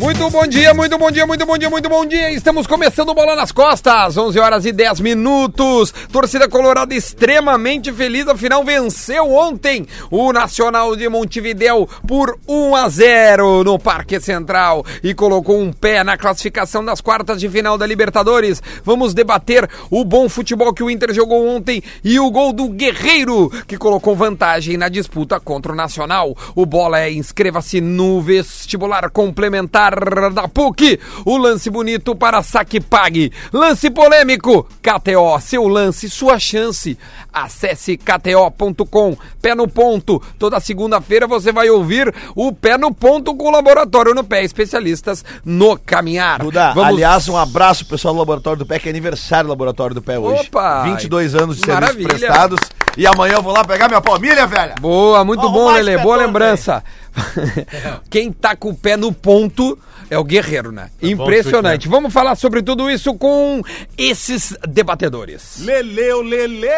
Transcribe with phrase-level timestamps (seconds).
[0.00, 2.30] Muito bom dia, muito bom dia, muito bom dia, muito bom dia.
[2.30, 5.92] Estamos começando Bola nas Costas, 11 horas e 10 minutos.
[6.10, 13.62] Torcida Colorada extremamente feliz, afinal venceu ontem o Nacional de Montevidéu por 1 a 0
[13.62, 18.62] no Parque Central e colocou um pé na classificação das quartas de final da Libertadores.
[18.82, 23.50] Vamos debater o bom futebol que o Inter jogou ontem e o gol do Guerreiro,
[23.68, 26.34] que colocou vantagem na disputa contra o Nacional.
[26.54, 29.89] O Bola é inscreva-se no vestibular complementar
[30.32, 30.98] da PUC.
[31.24, 33.32] O lance bonito para saque pague.
[33.52, 34.66] Lance polêmico.
[34.82, 36.98] KTO, seu lance, sua chance.
[37.32, 39.16] Acesse kto.com.
[39.40, 40.22] Pé no ponto.
[40.38, 45.24] Toda segunda-feira você vai ouvir o Pé no Ponto com o Laboratório no Pé, especialistas
[45.44, 46.40] no caminhar.
[46.40, 50.02] Duda, aliás, um abraço pessoal do Laboratório do Pé, que é aniversário do Laboratório do
[50.02, 50.48] Pé hoje.
[50.48, 50.82] Opa!
[50.84, 52.08] 22 anos de serviços Maravilha.
[52.08, 52.60] prestados.
[52.96, 54.74] E amanhã eu vou lá pegar minha palmilha, velha.
[54.80, 55.98] Boa, muito bom, Lele.
[55.98, 56.82] Boa lembrança.
[58.10, 59.78] Quem tá com o pé no ponto
[60.10, 60.90] é o Guerreiro, né?
[61.00, 61.88] Impressionante.
[61.88, 63.62] Vamos falar sobre tudo isso com
[63.96, 65.58] esses debatedores.
[65.60, 66.68] Leleu, Lele!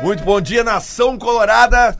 [0.00, 1.96] Muito bom dia, nação colorada.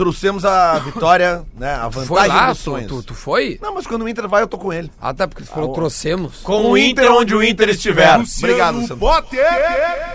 [0.00, 1.74] Trouxemos a vitória, né?
[1.74, 2.48] A Foi vantagem lá?
[2.48, 2.86] dos Tu, sonhos.
[2.88, 3.58] tu, tu foi?
[3.60, 4.90] Não, mas quando o Inter vai, eu tô com ele.
[4.98, 6.38] Ah, tá, porque tu falou Ah, trouxemos.
[6.42, 8.18] Com o Inter onde o Inter estiver.
[8.38, 9.00] Obrigado, Luciano.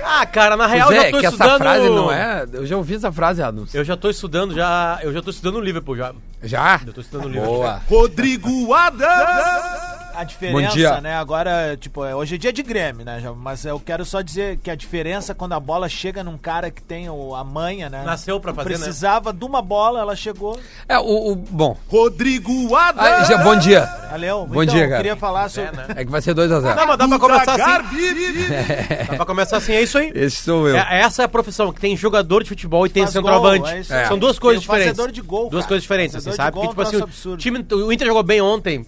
[0.03, 1.49] Ah, cara, na real Pois eu é, já tô que estudando.
[1.49, 2.45] essa frase não é...
[2.53, 3.73] Eu já ouvi essa frase, Adams.
[3.75, 4.99] Eu já tô estudando, já.
[5.03, 6.13] Eu já tô estudando o Liverpool já.
[6.43, 6.79] Já?
[6.85, 7.57] Eu tô estudando o Liverpool.
[7.57, 7.81] Boa.
[7.89, 9.74] Rodrigo Adams.
[10.17, 11.01] A diferença, Bom dia.
[11.01, 11.15] né?
[11.15, 13.21] Agora, tipo, é- hoje é dia de Grêmio, né?
[13.37, 16.81] Mas eu quero só dizer que a diferença quando a bola chega num cara que
[16.81, 18.03] tem o- a manha, né?
[18.05, 18.75] Nasceu pra fazer, né?
[18.77, 20.59] Precisava de uma bola, ela chegou.
[20.87, 21.31] É, o...
[21.31, 21.77] o- bom.
[21.89, 23.27] Rodrigo Ah, Adams.
[23.27, 23.85] já, bom dia.
[24.09, 24.45] Valeu.
[24.45, 24.97] Bom então, dia, eu cara.
[24.97, 25.71] queria falar sobre.
[25.95, 26.75] É que vai ser 2x0.
[26.75, 27.57] Não, mas dá pra começar assim.
[27.57, 28.05] Garbi.
[29.09, 30.11] Dá pra começar assim, é isso aí.
[30.15, 30.75] Esse sou eu.
[30.77, 33.61] É- essa é a profissão, que tem jogador de futebol e tem Faz centroavante.
[33.69, 34.05] gol, é.
[34.07, 34.91] São duas coisas diferentes.
[34.95, 35.67] fazedor de gol, duas cara.
[35.69, 36.51] coisas diferentes, assim, sabe?
[36.51, 38.85] gol Que, é tipo assim, o, time, o Inter jogou bem ontem.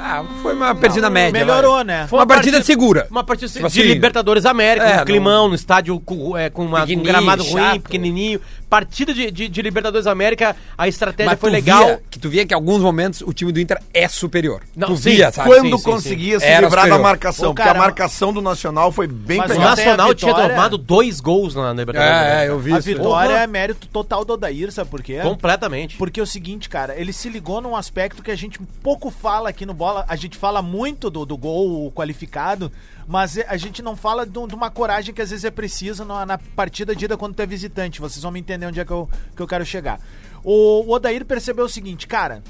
[0.00, 1.32] Ah, foi uma perdida média.
[1.32, 1.84] Melhorou, vai.
[1.84, 2.06] né?
[2.06, 3.06] Foi uma partida segura.
[3.10, 6.64] Uma partida Tipo de assim, Libertadores América, é, um climão, no estádio com, é, com,
[6.64, 7.80] uma, com um gramado ruim, chato.
[7.82, 8.40] pequenininho.
[8.68, 11.84] Partida de, de, de Libertadores América, a estratégia Mas foi tu legal.
[11.86, 14.62] via- que tu via que em alguns momentos o time do Inter é superior.
[14.76, 15.48] Não, tu sim, via, sabe?
[15.48, 17.02] Quando sim, sim, conseguia se Era livrar da superior.
[17.02, 19.70] marcação, Ô, porque a marcação do Nacional foi bem mas O pegada.
[19.76, 22.22] Nacional a tinha vitória- tomado dois gols na Libertadores.
[22.26, 22.88] É, é, eu vi A isso.
[22.88, 25.18] vitória é mérito total do Odair, sabe por quê?
[25.22, 25.96] Completamente.
[25.96, 29.48] Porque é o seguinte, cara, ele se ligou num aspecto que a gente pouco fala
[29.48, 30.04] aqui no bola.
[30.08, 32.70] A gente fala muito do, do gol qualificado,
[33.08, 36.38] mas a gente não fala de, um- uma coragem que às vezes é precisa na,
[36.54, 38.00] partida de ida quando tu é visitante.
[38.00, 39.98] Vocês vão me entender onde é que eu, que eu quero chegar.
[40.44, 42.42] O, o Odair percebeu o seguinte, cara.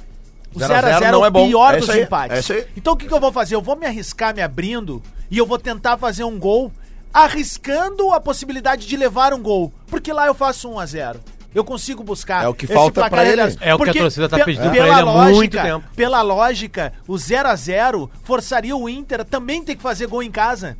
[0.54, 1.46] O 0 a 0 0x0 é o é bom.
[1.46, 2.50] pior É dos aí, empates.
[2.50, 2.68] é.
[2.76, 3.54] Então o que, que eu vou fazer?
[3.54, 6.72] Eu vou me arriscar me abrindo e eu vou tentar fazer um gol,
[7.12, 9.72] arriscando a possibilidade de levar um gol.
[9.86, 11.20] Porque lá eu faço 1 a 0
[11.54, 12.44] Eu consigo buscar.
[12.44, 13.40] É o que falta pra ele.
[13.60, 15.84] É o que a torcida tá pe- pedindo pra pela ele há lógica, muito tempo.
[15.96, 20.22] Pela lógica, o 0 a 0 forçaria o Inter a também ter que fazer gol
[20.22, 20.76] em casa.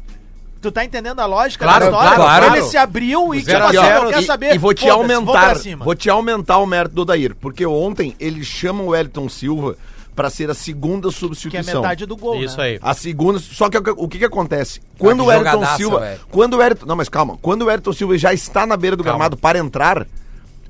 [0.61, 2.17] Tu tá entendendo a lógica Claro, da história?
[2.17, 2.67] claro, Ele claro.
[2.71, 4.55] se abriu e tipo 0 a assim, 0 eu quero e, saber.
[4.55, 5.85] e vou te vou aumentar, pra cima.
[5.85, 9.77] vou te aumentar o mérito do Odair, porque ontem ele chama o Wellington Silva
[10.17, 11.81] pra ser a segunda Que é substituição.
[11.81, 12.43] metade do gol.
[12.43, 12.65] Isso né?
[12.65, 12.79] aí.
[12.83, 14.81] A segunda, só que o que- o que que acontece?
[14.99, 16.21] Quando que o Wellington jogadaça, Silva, velho.
[16.29, 19.05] quando o Wellington, não, mas calma, quando o Wellington Silva já está na beira do
[19.05, 19.17] Calma.
[19.17, 20.05] gramado para entrar,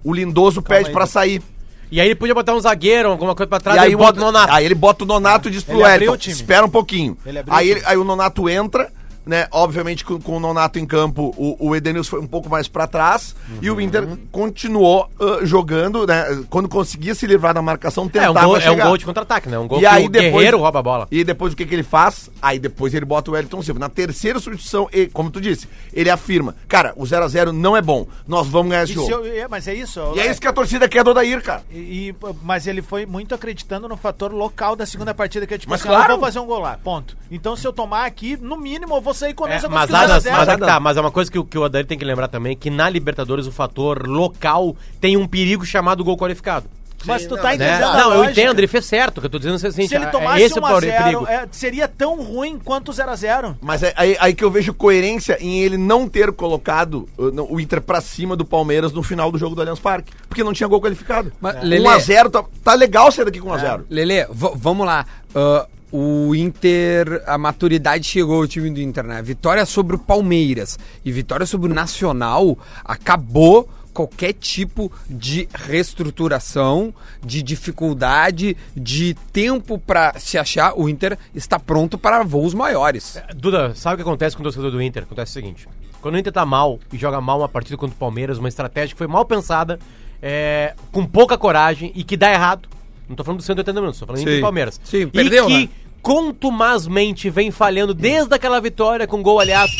[0.08, 0.92] o Lindoso pede aí.
[0.92, 1.42] pra sair.
[1.90, 4.18] E aí ele podia botar um zagueiro, alguma coisa pra trás, e aí, ele bota
[4.20, 4.52] o Nonato.
[4.52, 6.34] aí ele bota o Nonato e diz pro Ele abriu Wellington, o time.
[6.34, 7.16] espera um pouquinho.
[7.24, 8.90] Ele abriu Aí, o ele- aí o Nonato entra,
[9.28, 9.46] né?
[9.52, 12.86] Obviamente com, com o Nonato em campo, o, o Edenilson foi um pouco mais pra
[12.86, 16.44] trás e o Inter continuou ah, jogando, né?
[16.48, 18.86] Quando conseguia se livrar da marcação, É um, tentava gol, é um chegar.
[18.88, 19.58] gol de contra-ataque, né?
[19.58, 21.08] Um gol E que aí o depois- Guerreiro rouba a bola.
[21.10, 22.30] E depois o que, que ele faz?
[22.40, 23.78] Aí depois ele bota o Wellington Silva.
[23.78, 28.06] Na terceira substituição, e, como tu disse, ele afirma: Cara, o 0x0 não é bom.
[28.26, 29.10] Nós vamos ganhar esse E jogo.
[29.10, 30.00] eu- é, mas é isso.
[30.16, 31.62] E é isso que a torcida quer do Odair, cara.
[31.70, 35.58] E, e- mas ele foi muito acreditando no fator local da segunda partida, que é
[35.58, 36.12] tipo Mas assim, claro.
[36.12, 37.16] eu vou fazer um gol lá, ponto.
[37.30, 39.68] Então se eu tomar aqui, no mínimo eu vou sair com a É, mas, coisa
[39.68, 40.64] que o Adams, 0 a mas, 0.
[40.64, 42.56] é tá, mas é uma coisa que, o- que o Adair tem que lembrar também,
[42.56, 46.66] que na Libertadores o fator local tem um perigo chamado gol qualificado.
[47.06, 47.68] Mas tu tá mas Né?
[47.68, 49.60] entendendo a Não, eu entendo, ele fez certo, o que eu tô dizendo é o
[49.72, 51.26] seguinte, Se ele é- tomasse esse é o 1 a maior 0 perigo.
[51.28, 54.50] é, seria tão ruim quanto o 0 a 0 Mas é aí, aí que eu
[54.50, 58.90] vejo coerência em ele não ter colocado uh, não, o Inter pra cima do Palmeiras
[58.92, 60.12] no final do jogo do Allianz Parque.
[60.28, 61.30] Porque não tinha gol qualificado.
[61.40, 63.84] Mas, Lelê- 1x0, tá, tá legal sair daqui com 1x0.
[63.88, 65.06] Lele, v- vamos lá.
[65.32, 69.22] Ah, o Inter, a maturidade chegou ao time do Inter, né?
[69.22, 77.42] Vitória sobre o Palmeiras e vitória sobre o Nacional acabou qualquer tipo de reestruturação, de
[77.42, 80.72] dificuldade, de tempo pra se achar.
[80.76, 83.20] O Inter está pronto para voos maiores.
[83.34, 85.02] Duda, sabe o que acontece com o torcedor do Inter?
[85.02, 85.68] Acontece o seguinte:
[86.00, 88.94] quando o Inter tá mal e joga mal uma partida contra o Palmeiras, uma estratégia
[88.94, 89.80] que foi mal pensada,
[90.22, 92.68] é, com pouca coragem e que dá errado.
[93.08, 94.30] Não tô falando do 180 minutos, tô falando Sim.
[94.30, 94.80] e Palmeiras.
[94.84, 95.68] Sim, e perdeu, que né?
[96.02, 99.70] contumazmente vem falhando desde aquela vitória com gol, aliás,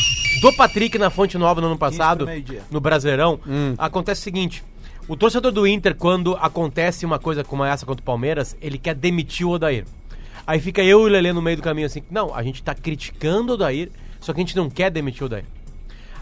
[0.41, 2.27] do Patrick na Fonte Nova no ano passado,
[2.71, 3.39] no Brasileirão.
[3.77, 4.63] Acontece o seguinte:
[5.07, 8.93] o torcedor do Inter, quando acontece uma coisa como essa contra o Palmeiras, ele quer
[8.93, 9.85] demitir o Odair.
[10.45, 12.73] Aí fica eu e o Lelê no meio do caminho assim: não, a gente tá
[12.75, 13.89] criticando o Odair,
[14.19, 15.45] só que a gente não quer demitir o Odair.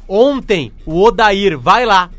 [0.07, 2.09] Ontem, o Odair vai lá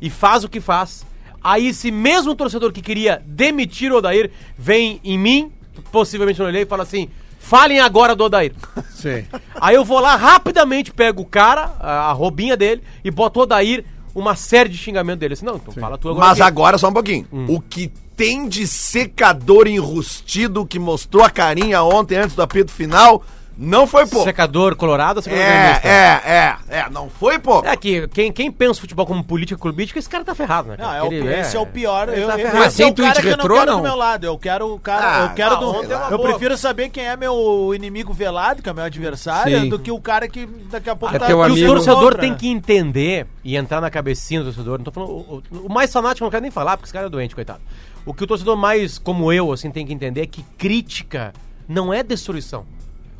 [0.00, 1.06] e faz o que faz.
[1.42, 5.52] Aí, esse mesmo torcedor que queria demitir o Odair vem em mim,
[5.92, 7.08] possivelmente no Lelê, e fala assim:
[7.38, 8.52] falem agora do Odair.
[8.90, 9.24] Sim.
[9.60, 13.42] Aí eu vou lá rapidamente, pego o cara, a, a robinha dele, e boto o
[13.44, 15.34] Odair uma série de xingamentos dele.
[15.34, 16.26] Assim, não, então fala tu agora.
[16.28, 17.26] Mas que- agora, só um pouquinho.
[17.48, 23.22] O que tem de secador enrustido que mostrou a carinha ontem antes do apito final,
[23.60, 24.24] não foi pouco.
[24.24, 25.88] Secador colorado, secador É, gremista?
[25.88, 26.22] é,
[26.70, 27.66] é, é, não foi pouco.
[27.66, 30.76] É que quem, quem pensa futebol como política clubística, esse cara tá ferrado, né?
[30.78, 32.08] Não, é o, Ele esse é, o pior.
[32.08, 33.76] Eu, tá eu, esse Sem é o cara tweet que eu não retrô, quero não?
[33.78, 34.24] do meu lado.
[34.24, 35.22] Eu quero o cara.
[35.22, 35.92] Ah, eu quero não, do.
[35.92, 39.68] é Eu prefiro saber quem é meu inimigo velado, que é meu adversário, Sim.
[39.68, 42.14] do que o cara que daqui a pouco É tá teu que amigo- o torcedor
[42.16, 44.78] tem que entender e entrar na cabecinha do torcedor.
[44.78, 45.10] Não tô falando.
[45.10, 47.60] O, o- o mais fanático não quero nem falar, porque esse cara é doente, coitado.
[48.06, 51.32] O que o torcedor mais, como eu, assim, tem que entender é que crítica
[51.68, 52.64] não é destruição.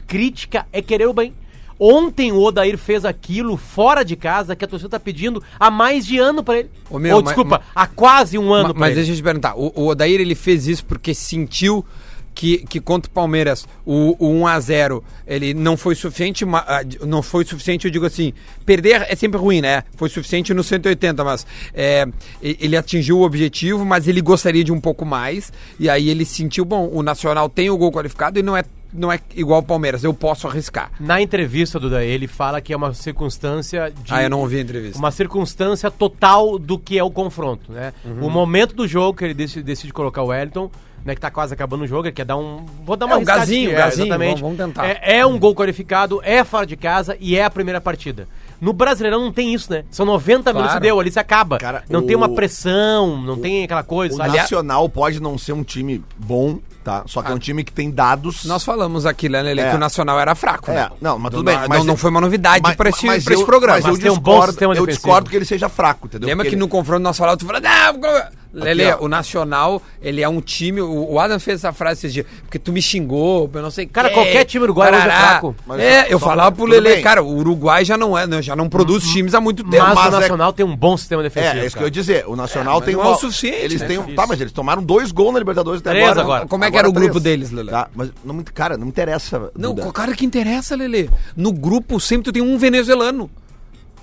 [0.08, 1.32] Crítica é querer o bem.
[1.78, 6.04] Ontem o Odair fez aquilo fora de casa que a torcida tá pedindo há mais
[6.04, 6.70] de ano pra ele.
[6.90, 8.96] Ô, meu, Ou, mas- desculpa, mas- há quase um ano Ma- pra Mas ele.
[8.96, 11.86] deixa eu te perguntar, o, o Odair ele fez isso porque sentiu
[12.34, 17.44] que, que contra o Palmeiras o, o 1x0 ele não foi suficiente, ah, não foi
[17.44, 18.32] suficiente, eu digo assim,
[18.66, 19.84] perder é sempre ruim, né?
[19.96, 22.06] Foi suficiente no 180, mas é,
[22.42, 26.64] ele atingiu o objetivo, mas ele gostaria de um pouco mais, e aí ele sentiu,
[26.64, 30.02] bom, o Nacional tem o gol qualificado e não é, não é igual o Palmeiras,
[30.04, 30.90] eu posso arriscar.
[30.98, 34.12] Na entrevista, Duda, ele fala que é uma circunstância de.
[34.14, 34.98] Ah, eu não ouvi a entrevista.
[34.98, 37.92] Uma circunstância total do que é o confronto, né?
[38.04, 38.26] Uhum.
[38.26, 40.70] O momento do jogo que ele decide, decide colocar o Wellington,
[41.04, 41.14] né?
[41.14, 42.64] Que tá quase acabando o jogo, ele quer dar um.
[42.84, 44.40] Vou dar uma É, um gazinho, aqui, gazinho, exatamente.
[44.40, 44.86] vamos- vamos tentar.
[44.88, 48.26] É, é um gol qualificado, é fora de casa e é a primeira partida.
[48.60, 49.84] No Brasileirão não tem isso, né?
[49.90, 50.84] São 90 minutos Claro.
[50.84, 51.58] e deu, ali se acaba.
[51.58, 54.14] Cara, não o- tem uma pressão, não tem aquela coisa.
[54.14, 54.18] O?
[54.18, 57.04] Nacional pode não ser um time bom, tá?
[57.06, 58.44] Só que é um time que tem dados.
[58.44, 59.70] Nós falamos aqui, né, Lele, É.
[59.70, 60.90] que o Nacional era fraco, É, né?
[61.00, 61.60] não, mas tudo Não- bem.
[61.60, 63.78] não- mas não foi uma novidade pra esse- pra esse eu- programa.
[63.78, 66.26] Mas eu, Mas um bom discordo, sistema eu discordo que ele seja fraco, entendeu?
[66.28, 70.28] Lembra Porque que ele- no confronto nacional tu falou, ah, Lele, o Nacional, ele é
[70.28, 73.62] um time, o o Adam fez essa frase esses dias, porque tu me xingou, eu
[73.62, 75.56] não sei Cara, quê, qualquer time uruguaio hoje é fraco.
[75.66, 78.68] Mas É, eu falava pro Lele, cara, o Uruguai já não é, né, já não
[78.68, 79.82] produz times há muito tempo.
[79.84, 81.56] Mas, mas o é- Nacional tem um bom sistema defensivo.
[81.58, 81.86] É, é isso que eu cara.
[81.86, 82.24] ia dizer.
[82.26, 83.86] O Nacional É, tem não é o suficiente, Eles né?
[83.86, 84.14] têm um.
[84.14, 86.20] Tá, mas eles tomaram dois gols na Libertadores até Três agora.
[86.22, 86.46] agora.
[86.46, 87.70] Como é que era o grupo deles, Lele?
[87.70, 89.50] Tá, mas não cara, não me interessa.
[89.56, 89.88] Não, Duda.
[89.88, 91.10] o cara que interessa, Lele.
[91.36, 93.30] No grupo sempre tu tem um venezuelano.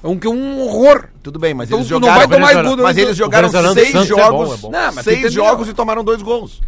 [0.06, 1.06] É um que é um horror.
[1.24, 2.20] Tudo bem, mas Então eles tu não jogaram.
[2.20, 4.48] vai tomar Venezuela- mas eles do- jogaram seis é jogos.
[4.50, 4.70] bom, é bom.
[4.72, 6.62] Não, seis jogos e tomaram dois gols.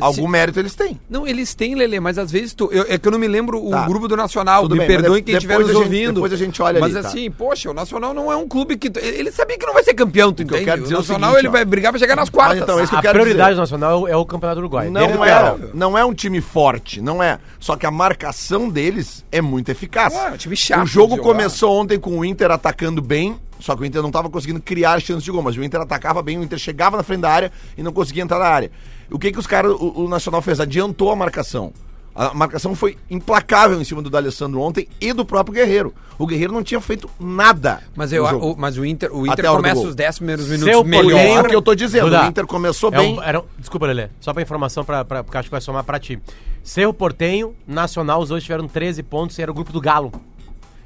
[0.00, 1.00] Algum mérito eles têm.
[1.08, 2.68] Não, eles têm, Lele, mas às vezes tu.
[2.72, 3.86] eu- é que eu não me lembro o Tá.
[3.86, 4.62] grupo do Nacional.
[4.62, 6.14] Tudo me bem, perdoem quem estiver nos a gente- ouvindo.
[6.14, 7.08] depois a gente olha Mas ali, tá.
[7.08, 8.90] assim, poxa, o Nacional não é um clube que.
[8.98, 10.64] Ele sabia que não vai ser campeão, tu que eu entende?
[10.64, 11.52] quero dizer é o o Nacional seguinte, ele ó.
[11.52, 12.58] vai brigar pra chegar nas quartas.
[12.62, 13.60] então, esse que eu A quero prioridade dizer.
[13.60, 14.90] nacional é o Campeonato Uruguai.
[14.90, 15.58] Não o é, Peral.
[15.74, 17.38] não é um time forte, não é.
[17.58, 20.14] Só que a marcação deles é muito eficaz.
[20.14, 23.74] Ah, é um time chato o jogo começou ontem com o Inter atacando bem, só
[23.74, 26.38] que o Inter não estava conseguindo criar chances de gol, mas o Inter atacava bem,
[26.38, 28.70] o Inter chegava na frente da área e não conseguia entrar na área.
[29.10, 30.60] O que que os caras, o, o Nacional fez?
[30.60, 31.72] Adiantou a marcação.
[32.14, 35.92] A marcação foi implacável em cima do D'Alessandro ontem e do próprio Guerreiro.
[36.18, 37.82] O Guerreiro não tinha feito nada.
[37.94, 41.10] Mas, eu, o, mas o Inter, o Inter começa os 10 primeiros minutos Seu melhor.
[41.10, 43.18] poder- Isso que eu tô dizendo, Duda, o Inter começou É bem.
[43.18, 44.08] um- era um- desculpa, Lelê.
[44.18, 46.18] Só pra informação, pra, pra, porque acho que vai somar pra ti.
[46.62, 50.10] Cerro Portenho, Nacional, os dois tiveram 13 pontos e era o grupo do Galo.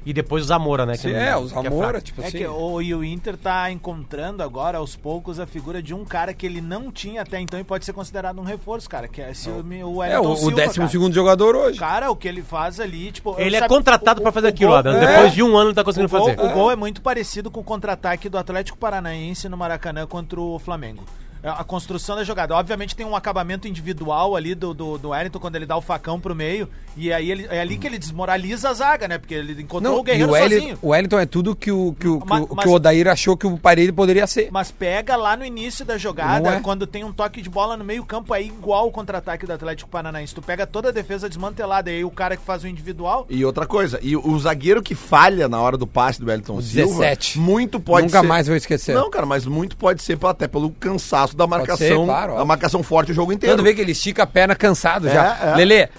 [0.03, 0.93] E depois o Zamora, né?
[0.93, 2.05] que Sim, não- é, os que Zamora, fraco.
[2.05, 2.37] tipo É assim.
[2.39, 6.33] que o, e o Inter tá encontrando agora, aos poucos, a figura de um cara
[6.33, 9.29] que ele não tinha até então e pode ser considerado um reforço, cara, que é
[9.29, 10.89] esse, o, o É, o, Wellington o Silva, 12 cara.
[10.89, 11.77] segundo jogador hoje.
[11.77, 13.35] Cara, o que ele faz ali, tipo...
[13.39, 14.95] Ele é sabe, contratado o- pra fazer o aquilo, Adam.
[14.95, 14.99] é.
[15.05, 16.39] Depois de um ano ele tá O conseguindo gol, fazer.
[16.41, 20.57] o gol é muito parecido com o contra-ataque do Atlético Paranaense no Maracanã contra o
[20.57, 21.03] Flamengo.
[21.43, 22.55] É A construção da jogada.
[22.55, 26.19] Obviamente tem um acabamento individual ali do, do, do Wellington quando ele dá o facão
[26.19, 26.67] pro meio.
[26.95, 29.17] E aí ele, é ali que ele desmoraliza a zaga, né?
[29.17, 30.79] Porque ele encontrou Não, o e Guerreiro o, sozinho.
[30.81, 33.07] o Wellington é tudo que o, que o, que Mas- o, que mas- o Odair
[33.07, 34.49] achou que o Parede poderia ser.
[34.51, 36.59] Mas pega lá no início da jogada, é.
[36.59, 39.89] quando tem um toque de bola no meio campo, é igual o contra-ataque do Atlético
[39.89, 40.35] Paranaense.
[40.35, 43.25] Tu pega toda a defesa desmantelada, e aí o cara que faz o individual.
[43.29, 46.57] E outra coisa, e o, o zagueiro que falha na hora do passe do Wellington
[46.57, 47.39] O Silva, 17.
[47.39, 48.27] muito pode Nunca ser...
[48.27, 48.93] mais vou esquecer.
[48.93, 52.81] Não, cara, mas muito pode ser até pelo cansaço da marcação, ser, claro, a marcação
[52.83, 53.55] forte o jogo inteiro.
[53.55, 55.37] Quando vê que ele estica a perna cansado já.
[55.41, 55.55] É, é.
[55.55, 55.89] Lelê, É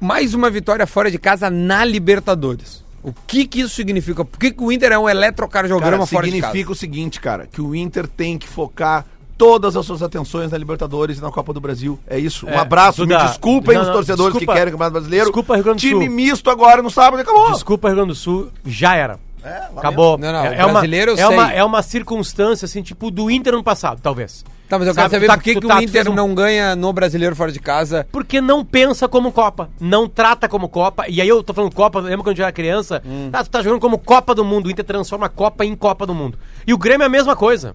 [0.00, 2.84] mais uma vitória fora de casa na Libertadores.
[3.02, 4.24] O que que isso significa?
[4.24, 6.72] Por que, que o Inter é um eletrocardiograma Cara, fora de significa casa?
[6.72, 9.04] o seguinte, cara, que o Inter tem que focar
[9.36, 11.98] todas as suas atenções na Libertadores e na Copa do Brasil.
[12.06, 12.46] É isso.
[12.46, 14.52] Um É, abraço, Duda, me desculpem não, os torcedores desculpa.
[14.52, 15.24] que querem o Campeonato Brasileiro.
[15.26, 16.14] Desculpa, Rio Grande do Time Sul.
[16.14, 17.52] misto agora no sábado acabou.
[17.52, 19.18] Desculpa, Rio Grande do Sul, já era.
[19.44, 19.68] É.
[19.76, 20.16] Acabou.
[20.18, 23.54] Não, não, é, o é uma, é, uma, é uma circunstância, assim, tipo, do Inter
[23.54, 24.44] ano passado, talvez.
[24.68, 26.34] Tá, mas eu Sabe, quero saber tá- por que, que tá- o Inter um- não
[26.34, 28.06] ganha no brasileiro fora de casa.
[28.10, 31.04] Porque não pensa como Copa, não trata como Copa.
[31.08, 33.02] E aí eu tô falando Copa, lembra quando eu era criança?
[33.04, 33.28] Hum.
[33.32, 36.06] Ah, tu tá jogando como Copa do Mundo, o Inter transforma a Copa em Copa
[36.06, 36.38] do Mundo.
[36.66, 37.74] E o Grêmio é a mesma coisa.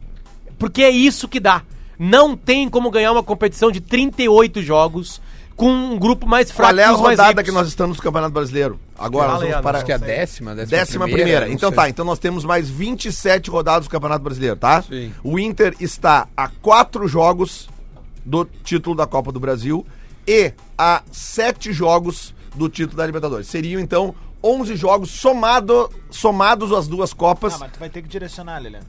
[0.58, 1.62] Porque é isso que dá.
[1.98, 5.22] Não tem como ganhar uma competição de 38 jogos
[5.60, 7.44] com um grupo mais fraco Qual é a rodada ricos.
[7.44, 8.80] que nós estamos no Campeonato Brasileiro?
[8.98, 11.46] Agora, nós vamos para Acho que é a décima, décima, Décima primeira.
[11.48, 11.76] não Então sei.
[11.76, 14.82] tá, então nós temos mais 27 rodadas do Campeonato Brasileiro, tá?
[14.82, 15.14] Sim.
[15.24, 17.68] O Inter está a quatro jogos
[18.26, 19.86] do título da Copa do Brasil
[20.26, 23.48] e a sete jogos do título da Libertadores.
[23.48, 27.56] Seriam então 11 jogos somado, somados as duas Copas.
[27.56, 28.80] Ah, mas tu vai ter que direcionar, Lelê.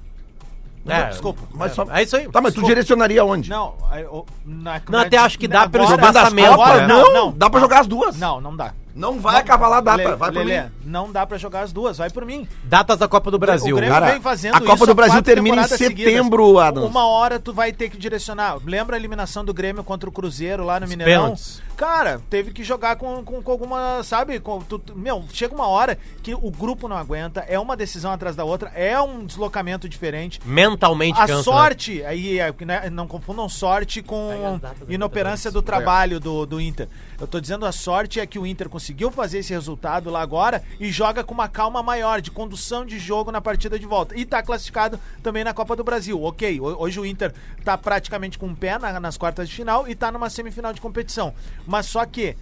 [0.87, 1.43] É, Desculpa.
[1.53, 2.23] Mas é, só- é isso aí.
[2.29, 2.69] Tá, mas tu Desculpa.
[2.69, 3.51] direcionaria onde?
[3.51, 3.75] Não,
[4.11, 6.87] o- na, Não, até acho que dá pelo agora- espaçamento, agora né?
[6.87, 7.33] Não, Não, não.
[7.33, 8.17] dá pra jogar as duas.
[8.17, 8.73] Não, não dá.
[8.95, 10.71] Não vai acabar a data, Lelê, vai por Lelê, mim.
[10.85, 12.47] não dá pra jogar as duas, vai por mim.
[12.65, 13.75] Datas da Copa do Brasil.
[13.75, 16.63] O Grêmio Cara, vem fazendo a Copa isso do Brasil termina em setembro, seguidas.
[16.67, 16.91] Adams.
[16.91, 18.59] Uma hora tu vai ter que direcionar.
[18.65, 21.23] Lembra a eliminação do Grêmio contra o Cruzeiro lá no Os Mineirão?
[21.23, 21.63] pênaltis.
[21.77, 24.39] Cara, teve que jogar com, com, com alguma, sabe?
[24.39, 28.37] Com, tu- meu, chega uma hora que o grupo não aguenta, é uma decisão atrás
[28.37, 30.39] da outra, é um deslocamento diferente.
[30.45, 31.43] Mentalmente A cansa, né?
[31.43, 36.89] sorte, aí é, né, não confundam sorte com inoperância do trabalho do, do Inter.
[37.19, 38.80] Eu tô dizendo a sorte é que o Inter conseguiu
[39.13, 43.31] fazer esse resultado lá agora e joga com uma calma maior, de condução de jogo
[43.31, 44.17] na partida de volta.
[44.19, 46.23] E tá classificado também na Copa do Brasil.
[46.23, 47.33] Ok, ho- hoje o Inter
[47.65, 50.81] tá praticamente com um pé na- nas quartas de final e tá numa semifinal de
[50.81, 51.33] competição.
[51.67, 52.37] Mas só que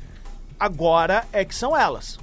[0.58, 2.18] agora é que são elas.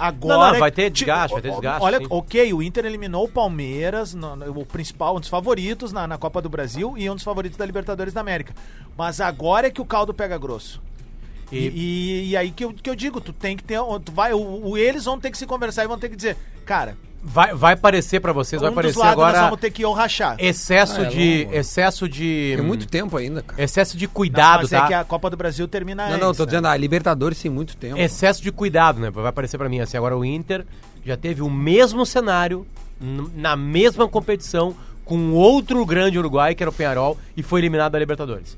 [0.00, 0.38] Agora.
[0.46, 2.06] Não, não, vai ter desgaste, vai ter desgaste, Olha, sim.
[2.08, 6.16] ok, o Inter eliminou o Palmeiras, no- no- o principal, um dos favoritos na, na
[6.16, 8.54] Copa do Brasil e um dos favoritos da Libertadores da América.
[8.96, 10.80] Mas agora é que o caldo pega grosso.
[11.50, 13.78] E, E- e- aí que eu, que eu digo, tu tem que ter.
[14.04, 16.36] Tu vai, o, o- eles vão ter que se conversar e vão ter que dizer,
[16.66, 19.72] cara, Vai, vai parecer pra vocês, vai um dos parecer lados nós agora vamos ter
[19.72, 20.36] que ou rachar.
[20.38, 21.44] excesso Ah, é de.
[21.46, 21.56] longo.
[21.56, 22.52] Excesso de.
[22.56, 23.60] Tem muito tempo ainda, cara.
[23.60, 24.84] Excesso de Não, cuidado, mas tá?
[24.84, 26.46] é que a Copa do Brasil termina Não, antes, não, tô né?
[26.46, 27.98] dizendo, a Libertadores tem muito tempo.
[27.98, 29.10] Excesso de cuidado, né?
[29.10, 29.96] Vai parecer pra mim assim.
[29.96, 30.64] Agora o Inter
[31.04, 32.64] já teve o mesmo cenário,
[33.34, 37.98] na mesma competição, com outro grande Uruguai, que era o Penharol, e foi eliminado da
[37.98, 38.56] Libertadores.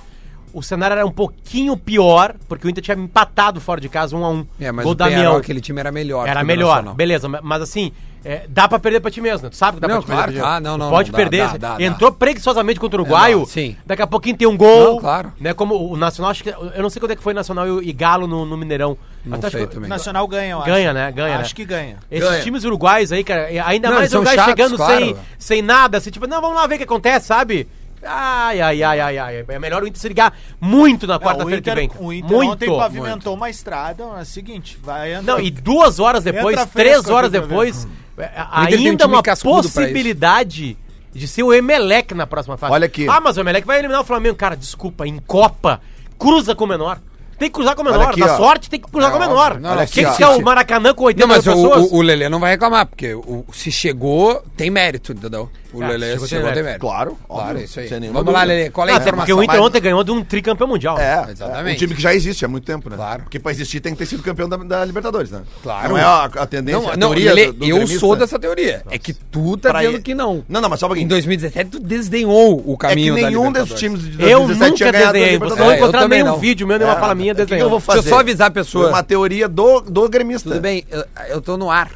[0.53, 4.25] O cenário era um pouquinho pior, porque o Inter tinha empatado fora de casa, um
[4.25, 4.47] a um.
[4.61, 5.37] É, mas Gol o Damião.
[5.37, 6.29] aquele time era melhor.
[6.29, 6.95] Era melhor, Nacional.
[6.95, 7.93] beleza, ma- mas assim,
[8.25, 9.51] é, dá pra perder pra ti mesmo, né?
[9.51, 10.47] Tu sabe que dá Não, pra te perder claro, mesmo.
[10.47, 11.47] ah, não, não, Pode não, perder.
[11.47, 11.83] dá, dá, dá.
[11.85, 13.77] Entrou preguiçosamente contra o Uruguaio, É, não, sim.
[13.87, 14.95] daqui a pouquinho tem um gol.
[14.95, 15.33] Não, claro.
[15.41, 17.89] Né, como o Nacional, acho que, eu não sei quando é que foi Nacional e,
[17.89, 18.99] e Galo no, no Mineirão.
[19.25, 19.89] Não Até sei que- também.
[19.89, 20.95] Nacional ganha, eu Ganha, acho.
[20.95, 21.13] né?
[21.13, 21.55] Ganha, Acho né?
[21.57, 21.97] que ganha.
[22.11, 22.43] Esses Ganha.
[22.43, 24.99] times uruguais aí, cara, ainda Não, mais chatos, chegando claro.
[25.05, 27.69] sem, sem nada, assim, tipo, não, vamos lá ver o que acontece, sabe?
[28.03, 29.45] Ai, ai, ai, ai, ai.
[29.49, 31.91] É melhor o Inter se ligar muito na Não, quarta-feira que vem.
[31.99, 32.53] o Inter muito.
[32.53, 35.33] ontem pavimentou uma estrada, é o seguinte, vai andar.
[35.35, 39.05] Não, e duas horas depois, Entra três horas depois, é, O Inter tem um ainda
[39.05, 40.77] time uma possibilidade
[41.13, 42.73] de ser o Emelec na próxima fase.
[42.73, 43.07] Olha aqui.
[43.09, 44.37] Ah, mas o Emelec vai eliminar o Flamengo.
[44.37, 45.81] Cara, desculpa, em Copa,
[46.19, 47.01] cruza com o menor.
[47.39, 48.11] Tem que cruzar com o menor.
[48.11, 48.37] aqui, Na ó.
[48.37, 49.59] sorte, tem que cruzar É, com o menor.
[49.59, 51.91] Não, olha aqui, que é o Maracanã com 80 Não, mas mil o, pessoas?
[51.91, 55.49] o, o Lelê não vai reclamar, porque o, se chegou, tem mérito, entendeu?
[55.73, 56.81] O Ah, Lelê chegou, chegou, tem mérito.
[56.81, 57.89] Claro, Claro, óbvio, é isso aí.
[57.89, 58.43] Vamos lá, dúvida.
[58.45, 59.39] Lelê, qual é a Ah, porque informação?
[59.39, 60.99] o Inter ontem ganhou de um tricampeão mundial.
[60.99, 61.71] É, Exatamente.
[61.71, 62.97] é, um time que já existe há muito tempo, né?
[62.97, 63.23] Claro.
[63.23, 65.43] Porque pra existir tem que ter sido campeão da, da Libertadores, né?
[65.63, 65.89] Claro.
[65.91, 68.01] Não é a, a tendência, Não, a não, teoria Lelê, do- do eu gremista.
[68.01, 68.83] sou dessa teoria.
[68.91, 70.45] É que tu tá Pra dizendo ele- que não.
[70.49, 71.09] Não, não, mas só um Em pouquinho.
[71.09, 74.93] 2017 tu desdenhou o É que caminho da nenhum desses times de Eu 2017 nunca
[74.93, 75.39] ganhado a desenhei.
[75.39, 77.37] Você não É, eu encontrar também nenhum vídeo meu, nenhuma É, fala minha o que
[77.37, 77.71] que eu desenhando.
[77.71, 78.09] vou Deixa eu fazer?
[78.09, 78.89] só avisar a pessoa.
[78.89, 80.49] Uma teoria do, do gremista.
[80.51, 81.91] Tudo bem, eu, eu tô no ar.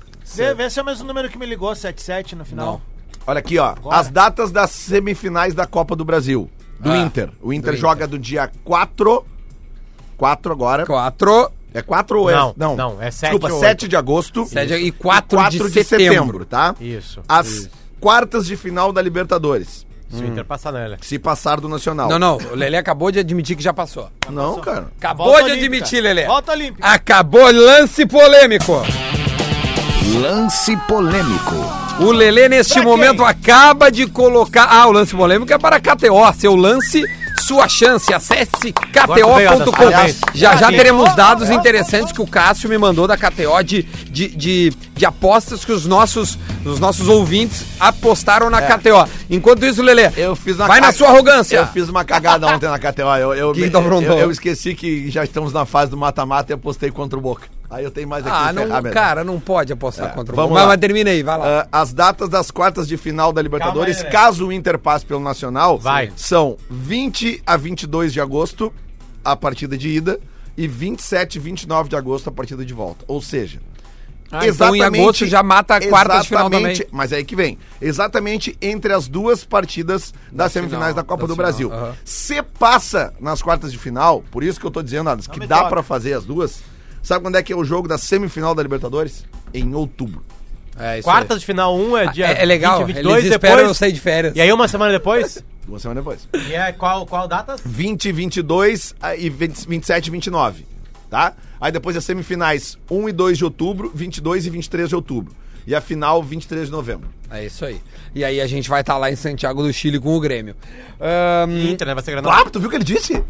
[0.56, 2.66] Vê se é o mesmo número que me ligou, 77 no final.
[2.66, 2.93] Não.
[3.26, 3.68] Olha aqui, ó.
[3.70, 3.96] Agora.
[3.96, 6.50] As datas das semifinais da Copa do Brasil.
[6.78, 7.30] Do Ah, Inter.
[7.40, 9.24] O Inter do joga do dia 4.
[10.16, 10.84] 4 agora.
[10.86, 12.34] Quatro, É 4 ou é.
[12.56, 14.46] Não, não, é sete Desculpa, ou 7 de agosto.
[14.46, 16.44] sete e quatro, 4 de, setembro.
[16.44, 16.74] tá?
[16.80, 17.20] Isso.
[17.28, 17.68] As
[18.00, 19.84] quartas de final da Libertadores.
[20.10, 20.96] Se o Inter passar nela.
[21.00, 22.08] Se passar do Nacional.
[22.08, 24.08] Não, não, o Lelê acabou de admitir que já passou.
[24.30, 24.86] Não, cara.
[24.96, 25.66] Acabou Volta de olímpica.
[25.74, 26.26] admitir, Lelê.
[26.26, 26.86] Volta olímpica.
[26.86, 28.72] Acabou lance polêmico.
[30.20, 31.83] Lance polêmico.
[32.00, 32.90] O Lelê, neste Pra quem?
[32.90, 34.64] momento, acaba de colocar.
[34.68, 36.32] Ah, o lance polêmico é para a KTO.
[36.36, 37.04] Seu lance,
[37.46, 38.12] sua chance.
[38.12, 40.34] Acesse KTO.com.
[40.34, 44.70] Já já teremos dados interessantes que o Cássio me mandou da KTO de, de, de,
[44.92, 49.08] de apostas que os nossos, os nossos ouvintes apostaram na KTO.
[49.30, 51.58] Enquanto isso, Lelê, Eu fiz uma vai na sua arrogância.
[51.58, 53.02] Eu fiz uma cagada ontem na KTO.
[53.16, 54.18] Eu, eu, aprontou?
[54.18, 57.46] eu, eu esqueci que já estamos na fase do mata-mata e apostei contra o Boca.
[57.74, 60.36] Aí eu tenho mais aqui Ah, no não, cara, não pode apostar É, contra o
[60.36, 60.68] vamos Mas, lá.
[60.68, 61.60] mas termina aí, vai lá.
[61.62, 65.20] Ah, as datas das quartas de final da Libertadores, aí, caso o Inter passe pelo
[65.20, 66.12] Nacional, Vai.
[66.16, 68.72] são 20 a 22 de agosto,
[69.24, 70.20] a partida de ida,
[70.56, 73.04] e 27 e 29 de agosto, a partida de volta.
[73.08, 73.58] Ou seja,
[74.30, 76.72] Ah, então em agosto já mata a quarta de final também.
[76.72, 77.58] exatamente- Mas é aí que vem.
[77.80, 81.72] Exatamente entre as duas partidas das final, semifinais da Copa da do final, Brasil.
[81.72, 81.92] aham.
[82.04, 85.46] Se passa nas quartas de final, por isso que eu tô dizendo, Adams, que me
[85.46, 86.62] dá pra fazer as duas.
[87.04, 89.26] Sabe quando é que é o jogo da semifinal da Libertadores?
[89.52, 90.24] Em outubro.
[90.76, 92.08] É, isso Quartas de final 1 é aí.
[92.08, 93.68] dia É, é legal, 20, 22, eles esperam depois...
[93.68, 94.34] eu sair de férias.
[94.34, 95.44] E aí uma semana depois?
[95.66, 96.28] Uma semana depois.
[96.46, 97.56] E é qual, qual data?
[97.64, 100.66] 20 e 22 ah, e 20 27 e 29,
[101.08, 101.32] tá?
[101.58, 105.34] Aí depois as semifinais 1 e 2 de outubro, 22 e 23 de outubro.
[105.66, 107.08] E a final 23 de novembro.
[107.30, 107.80] É isso aí.
[108.14, 110.54] E aí a gente vai estar lá em Santiago do Chile com o Grêmio.
[111.00, 111.94] Ahn, Inter, né?
[111.94, 112.30] Vai ser Granal.
[112.30, 113.24] Ah, tu viu o que ele disse?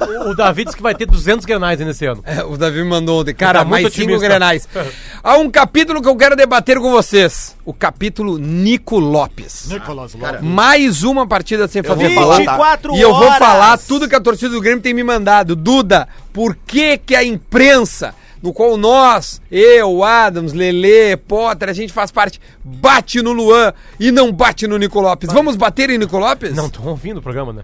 [0.00, 2.22] O, o David disse que vai ter 200 granais aí nesse ano.
[2.26, 3.34] é, o Davi me mandou ontem.
[3.34, 4.26] Cara, Tá mais cinco otimista.
[4.28, 4.68] grenais.
[5.22, 7.56] Há um capítulo que eu quero debater com vocês.
[7.64, 9.68] O capítulo Nico Lopes.
[9.68, 12.36] Nicolas Cara, Mais uma partida sem fazer tá?
[12.36, 13.38] 24 E eu vou horas.
[13.38, 15.54] falar tudo que a torcida do Grêmio tem me mandado.
[15.56, 21.92] Duda, por que que a imprensa, no qual nós, eu, Adams, Lele, Potter, a gente
[21.92, 25.32] faz parte, bate no Luan e não bate no Nico Lopes?
[25.32, 26.54] Vamos bater em Nico Lopes?
[26.54, 27.62] Não estão ouvindo o programa, né?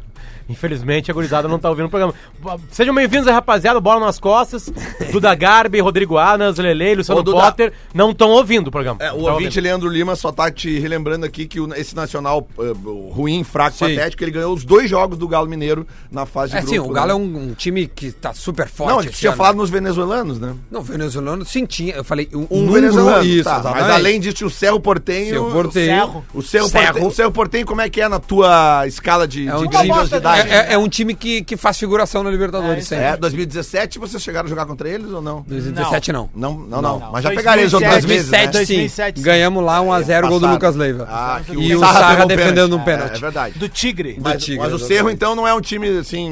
[0.51, 2.13] Infelizmente, a gurizada não tá ouvindo o programa.
[2.71, 3.79] Sejam bem-vindos rapaziada.
[3.81, 4.69] Bola nas costas.
[5.13, 7.55] Duda Garbi, Rodrigo Anas, Lele, Luciano Ô, Duda.
[7.95, 8.99] Não não estão ouvindo o programa.
[9.01, 9.63] É, o Não tão ouvinte ouvindo.
[9.63, 12.73] Leandro Lima só tá te relembrando aqui que o- esse Nacional eh,
[13.13, 13.95] ruim, fraco, Sim.
[13.95, 16.73] patético, ele ganhou os dois jogos do Galo Mineiro na fase de É grupo.
[16.75, 17.13] sim, o Galo né?
[17.13, 18.91] é um, um time que tá super forte.
[18.91, 19.37] Não, a gente esse tinha ano.
[19.37, 20.55] falado nos venezuelanos, né?
[20.71, 21.95] Não, venezuelano sim tinha.
[21.95, 23.83] Eu falei um, Um venezuelano, grupo- Isso, tá, exatamente.
[23.83, 25.31] mas além disso, o Cerro Portenho...
[25.31, 25.73] Cerro Porteño.
[25.87, 26.25] Cerro.
[26.35, 26.85] O Cerro, Cerro.
[26.87, 29.69] Portenho, o Cerro Portenho, como é que é na tua escala de, É um, de
[29.69, 30.40] time, grandiosidade?
[30.49, 33.05] É, é- é um time que, que faz figuração na Libertadores É, sempre.
[33.05, 35.43] É, 2017 vocês chegaram a jogar contra eles ou não?
[35.47, 36.29] 2017 não.
[36.35, 36.99] Não, não, não.
[37.01, 37.13] Não.
[37.13, 38.39] Mas já pegaram eles outras 2007, vezes, né?
[38.47, 38.75] 2007 sim.
[38.75, 39.25] 2007, sim.
[39.25, 40.47] Ganhamos lá 1x0 gol do.
[40.51, 41.07] Lucas Leiva.
[41.11, 43.17] Ah, que e o Sarra Sarra pegou defendendo um É, pênalti.
[43.17, 43.59] É, verdade.
[43.59, 44.19] Do Tigre.
[44.21, 44.79] Mas, Tigre, mas o.
[44.79, 46.29] Cerro, então, não é um time assim.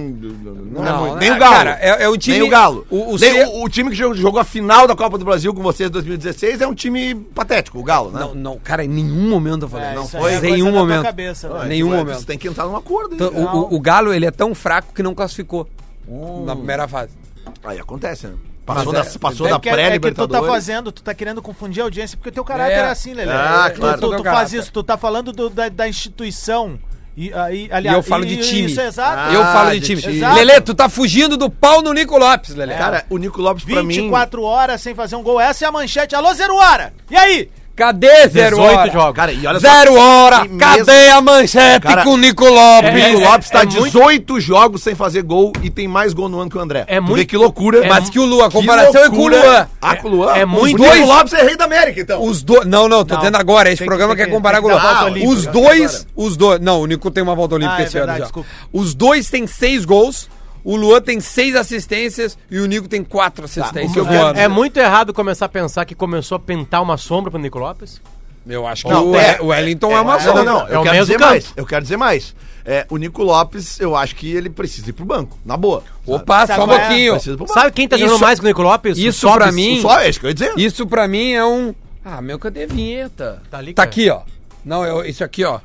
[0.72, 1.16] Não, é Não, muito.
[1.16, 1.54] é- Nem o Galo.
[1.54, 2.86] cara, é- é um time- Nem o Galo.
[2.90, 5.24] o- o Nem Cerro- o, o time que jogou, jogou a final da Copa do
[5.24, 8.20] Brasil com vocês em 2016 é um time patético, o Galo, né?
[8.20, 9.88] Não, não, cara, em nenhum momento eu falei.
[9.88, 10.32] É, não foi.
[10.34, 11.06] é Em nenhum momento.
[11.66, 12.18] nenhum momento.
[12.18, 13.14] Você tem que entrar num acordo.
[13.14, 15.68] Então, o, o- o Galo, ele é tão fraco que não classificou
[16.46, 17.10] na primeira fase.
[17.64, 18.34] Aí acontece, né?
[18.64, 20.46] Passou Mas da, é- passou É da que, é que tu tá pré-libertadores.
[20.46, 22.80] fazendo, tu tá querendo confundir a audiência, porque o teu caráter É.
[22.80, 23.32] é, assim, Lelê.
[23.32, 24.00] Ah, Tu- claro.
[24.00, 24.56] Tu, tu, faz caráter.
[24.58, 26.78] isso, tu tá falando do- da, da instituição.
[27.16, 28.70] E, aí, E aliás, eu falo de time.
[28.70, 29.16] Isso, é exato.
[29.18, 30.02] Ah, eu falo de de time.
[30.02, 30.34] time.
[30.34, 32.74] Lelê, tu tá fugindo do pau no Nico Lopes, Lelê.
[32.76, 33.94] Cara, o Nico Lopes pra mim...
[34.02, 35.40] 24 horas sem fazer um gol.
[35.40, 36.14] Essa é a manchete.
[36.14, 36.92] Alô, Zero Hora!
[37.10, 37.50] E aí?
[37.78, 38.90] Cadê zero 18 hora?
[38.90, 39.14] jogos.
[39.16, 40.44] Cara, e olha só- Zero hora!
[40.44, 42.90] E Cadê mesmo- a manchete Cara, com o Nico Lopes?
[42.90, 46.12] O Nico É, Lopes tá é muito- 18 jogos sem fazer gol e tem mais
[46.12, 46.80] gol no ano que o André.
[46.88, 47.84] É Tu vê muito- que loucura.
[47.84, 49.28] é Mas que o Lu, a comparação é com o.
[49.28, 49.68] Luan.
[49.80, 50.34] Ah, com o Luan?
[50.36, 52.22] É muito- O Nico dois- Lopes é rei da América, então.
[52.22, 52.66] Os dois.
[52.66, 53.20] Não, não, tô Não.
[53.20, 53.68] dizendo agora.
[53.68, 55.28] Esse Tem programa tem quer que- comparar com o Luan.
[55.28, 56.06] Os dois.
[56.16, 56.60] Os dois.
[56.60, 58.18] Não, o Nico tem uma volta olímpica Ah, é esse ano já.
[58.24, 58.48] desculpa.
[58.72, 60.28] Os dois têm seis gols.
[60.64, 63.96] O Luan tem seis assistências e o Nico tem quatro assistências.
[63.96, 64.38] eu no quero- ano.
[64.38, 68.00] É muito errado começar a pensar que começou a pintar uma sombra pro Nico Lopes.
[68.46, 70.42] Eu acho que Não, o, é- o Wellington é, uma não, sombra.
[70.42, 71.30] não, É eu o quero mesmo dizer campo.
[71.30, 71.52] mais.
[71.56, 72.34] Eu quero dizer mais.
[72.64, 75.82] É, o Nico Lopes, eu acho que ele precisa ir pro banco, na boa.
[76.06, 76.78] Opa, Sabe só um é?
[76.78, 77.46] pouquinho.
[77.48, 78.96] Sabe quem tá Isso- jogando mais que o Nico Lopes?
[78.96, 79.36] O isso Sobis.
[79.36, 80.52] pra mim- Só é isso que eu ia dizer.
[80.56, 81.74] Isso pra mim é um.
[82.04, 83.42] Ah, meu, cadê a vinheta?
[83.50, 83.90] Tá ali, Tá cara.
[83.90, 84.20] aqui, ó.
[84.64, 85.60] Não, é isso aqui, ó.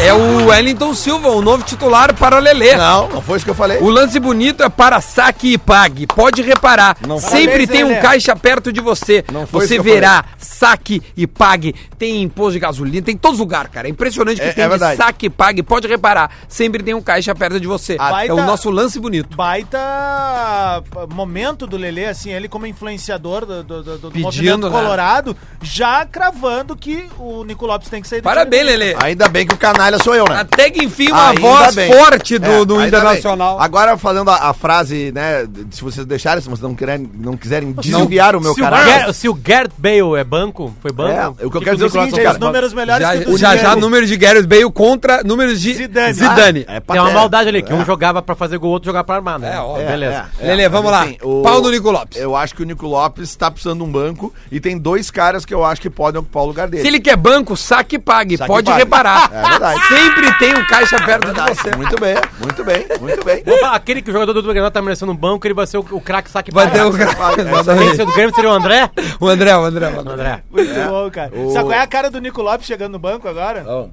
[0.00, 2.76] É o Wellington Silva, o novo titular para Lelê.
[2.76, 3.78] Não, não foi isso que eu falei.
[3.78, 6.06] O lance bonito é para saque e pague.
[6.06, 6.96] Pode reparar.
[7.06, 7.18] Não.
[7.18, 9.24] Sempre tem um caixa perto de você.
[9.32, 11.74] Não foi você isso que eu verá saque e pague.
[11.98, 13.86] Tem imposto de gasolina, tem em todos os lugares, cara.
[13.86, 14.96] É impressionante que É- tem é de verdade.
[14.96, 15.62] saque e pague.
[15.62, 16.30] Pode reparar.
[16.48, 17.96] Sempre tem um caixa perto de você.
[17.98, 19.36] Ah, é o baita- nosso lance bonito.
[19.36, 24.70] Baita momento do Lelê, assim, ele como influenciador do, do, do- do Pedindo, movimento né?
[24.70, 28.66] colorado, já cravando que o Nico Lopes tem que Parabéns.
[28.66, 28.94] Lelê.
[29.02, 30.36] Ainda bem que o canalha sou eu, né?
[30.40, 31.92] Até que enfim uma Ainda voz bem.
[31.92, 33.56] forte do, É, do Internacional.
[33.56, 33.64] bem.
[33.64, 37.72] Agora falando a, a frase, né, se vocês deixarem, se vocês não, querem, não quiserem
[37.72, 38.86] desviar o meu se o, caráter.
[39.06, 41.12] Gar- se o Gareth Bale é banco, foi banco?
[41.12, 43.16] É, o que eu que quero que dizer é o seguinte, os números melhores Já,
[43.16, 46.12] que o já, já número de Gareth Bale contra números de Zidane.
[46.14, 46.60] Zidane.
[46.60, 47.74] É Tem uma paté- maldade ali, que É.
[47.74, 49.52] um jogava pra fazer gol, o outro jogava pra armar, né?
[49.78, 49.86] É.
[49.86, 50.26] Beleza.
[50.40, 51.02] É, é, Lelê, vamos lá.
[51.04, 52.18] assim, Pau do Nico Lopes.
[52.20, 55.44] Eu acho que o Nico Lopes tá precisando de um banco e tem dois caras
[55.44, 56.82] que eu acho que podem ocupar o lugar dele.
[56.82, 58.36] Se ele quer banco, saque pague.
[58.36, 58.78] Saque Pode pague.
[58.78, 59.30] reparar.
[59.32, 59.80] É verdade.
[59.88, 61.76] Sempre tem um caixa perto de você.
[61.76, 63.42] Muito bem, muito bem, muito bem.
[63.60, 65.86] Falar, aquele que o jogador do Grêmio tá merecendo um banco, ele vai ser o,
[65.92, 68.90] o craque saque Vai ter o ser do Grêmio seria o André?
[69.20, 70.12] O André, o André, o André.
[70.12, 70.42] André.
[70.50, 71.30] Muito bom, cara.
[71.34, 73.64] O- Sabe qual é a cara do Nico Lopes chegando no banco agora?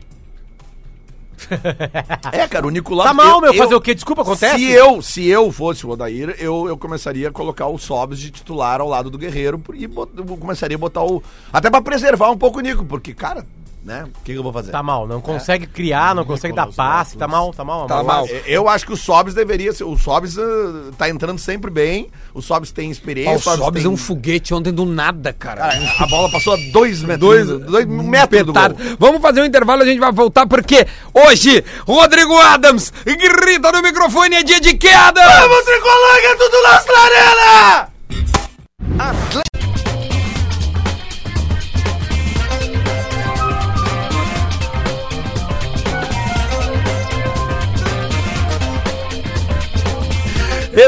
[2.33, 3.07] É, cara, o Nicolau.
[3.07, 3.95] Tá mal, eu- meu, eu- fazer o quê?
[3.95, 4.57] Desculpa, acontece?
[4.57, 8.29] Se eu, se eu fosse o Odair, eu, eu começaria a colocar o Sobs de
[8.29, 11.23] titular ao lado do Guerreiro e bot- eu começaria a botar o.
[11.51, 13.45] Até pra preservar um pouco o Nico, porque, cara,
[13.89, 14.03] né?
[14.03, 14.71] O que, que eu vou fazer?
[14.71, 17.87] Tá mal, não consegue criar, não consegue dar passe, tá mal, tá mal.
[17.87, 18.05] Tá mal.
[18.05, 18.27] mal.
[18.27, 19.83] É, Eu acho que o Sobs deveria ser.
[19.83, 22.09] O Sobs ah, tá entrando sempre bem.
[22.33, 23.51] O Sobs tem experiência.
[23.51, 25.61] Ó, o Sobs é tem- um foguete ontem do nada, cara.
[25.61, 27.19] Cara, a bola passou a dois metros.
[27.19, 28.61] Dois, dois metros do gol.
[28.99, 34.35] Vamos fazer um intervalo, a gente vai voltar porque hoje Rodrigo Adams grita no microfone,
[34.35, 35.21] é dia de queda!
[35.21, 38.38] Vamos, tricolor, que é tudo na arena!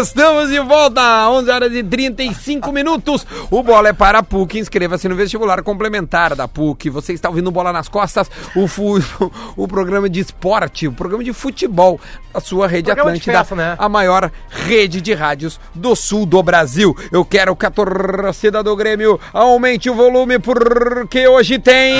[0.02, 3.26] Estamos de volta, 11 horas e 35 minutos.
[3.52, 4.58] O Bola é para a PUC.
[4.58, 6.90] Inscreva-se no vestibular complementar da PUC.
[6.90, 9.00] Você está ouvindo Bola nas Costas, o, fu-
[9.56, 12.00] o programa de esporte, o programa de futebol
[12.34, 13.76] da sua rede Programa Atlântida, festa, né?
[13.78, 16.98] a maior rede de rádios do sul do Brasil.
[17.12, 21.94] Eu quero que a torcida do Grêmio aumente o volume porque hoje tem.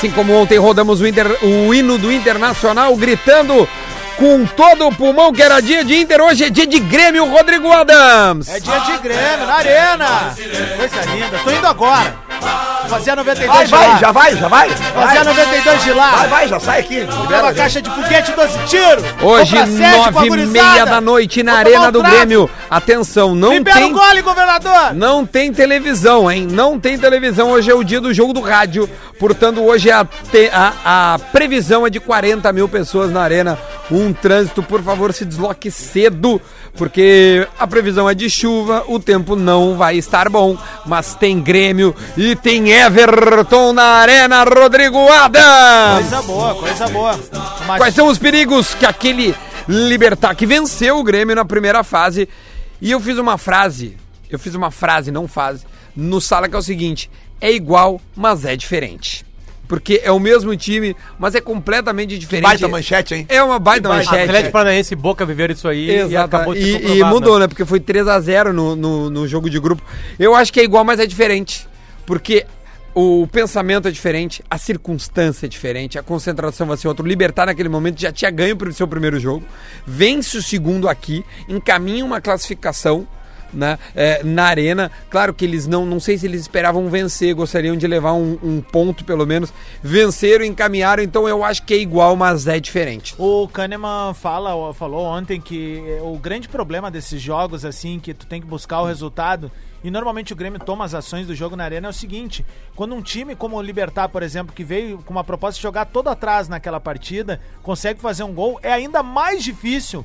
[0.00, 3.68] Assim como ontem rodamos o, Inter- o hino do Internacional gritando
[4.20, 7.72] com todo o pulmão que era dia de Inter, hoje é dia de Grêmio, Rodrigo
[7.72, 8.48] Adams.
[8.50, 10.06] É dia de Grêmio, na arena.
[10.76, 11.40] Coisa linda.
[11.42, 12.14] Tô indo agora.
[12.88, 13.78] Fazia 92 Vai, de lá.
[13.90, 14.70] vai, já vai, já vai.
[14.70, 16.10] Fazia 92 de lá.
[16.10, 17.00] Vai, vai, já sai aqui.
[17.00, 19.04] Libera, a caixa de foguete 12 tiro.
[19.22, 22.16] Hoje, a nove e meia da noite na Vou Arena um do trago.
[22.16, 22.50] Grêmio.
[22.68, 24.94] Atenção, não Libera tem o gole, governador.
[24.94, 26.46] Não tem televisão, hein?
[26.50, 27.50] Não tem televisão.
[27.50, 28.88] Hoje é o dia do jogo do rádio.
[29.18, 30.72] Portanto, hoje a, te- a-
[31.14, 33.56] a previsão é de 40 mil pessoas na arena.
[33.90, 36.40] Um trânsito, por favor, se desloque cedo,
[36.76, 38.84] porque a previsão é de chuva.
[38.86, 44.44] O tempo não vai estar bom, mas tem Grêmio e tem Everton na arena.
[44.44, 46.08] Rodrigo Adams.
[46.08, 47.20] Coisa boa, coisa boa.
[47.66, 49.34] Mas Quais são os perigos que aquele
[49.68, 52.28] Libertar que venceu o Grêmio na primeira fase?
[52.80, 53.96] E eu fiz uma frase,
[54.30, 58.44] eu fiz uma frase, não fase, no sala que é o seguinte: é igual, mas
[58.44, 59.24] é diferente.
[59.70, 62.42] Porque é o mesmo time, mas é completamente diferente.
[62.42, 63.26] Baita manchete, hein?
[63.28, 64.24] É uma baita manchete.
[64.24, 66.36] Atlético Paranaense e Boca viveram isso aí e Exato.
[66.36, 67.44] acabou de E, e mudou, né?
[67.44, 67.46] né?
[67.46, 69.80] Porque foi 3 a 0 no, no, no jogo de grupo.
[70.18, 71.68] Eu acho que é igual, mas é diferente.
[72.04, 72.44] Porque
[72.92, 77.04] o pensamento é diferente, a circunstância é diferente, a concentração vai ser outra.
[77.04, 79.46] O Libertar naquele momento já tinha ganho pro seu primeiro jogo,
[79.86, 83.06] vence o segundo aqui, encaminha uma classificação.
[83.52, 87.76] Né, é, na arena, claro que eles não, não sei se eles esperavam vencer, gostariam
[87.76, 89.52] de levar um, um ponto pelo menos.
[89.82, 93.14] Venceram, encaminharam, então eu acho que é igual, mas é diferente.
[93.18, 98.40] O Kahneman fala, falou ontem que o grande problema desses jogos, assim, que tu tem
[98.40, 99.50] que buscar o resultado,
[99.82, 102.44] e normalmente o Grêmio toma as ações do jogo na arena, é o seguinte:
[102.76, 105.86] quando um time como o Libertar, por exemplo, que veio com uma proposta de jogar
[105.86, 110.04] todo atrás naquela partida, consegue fazer um gol, é ainda mais difícil.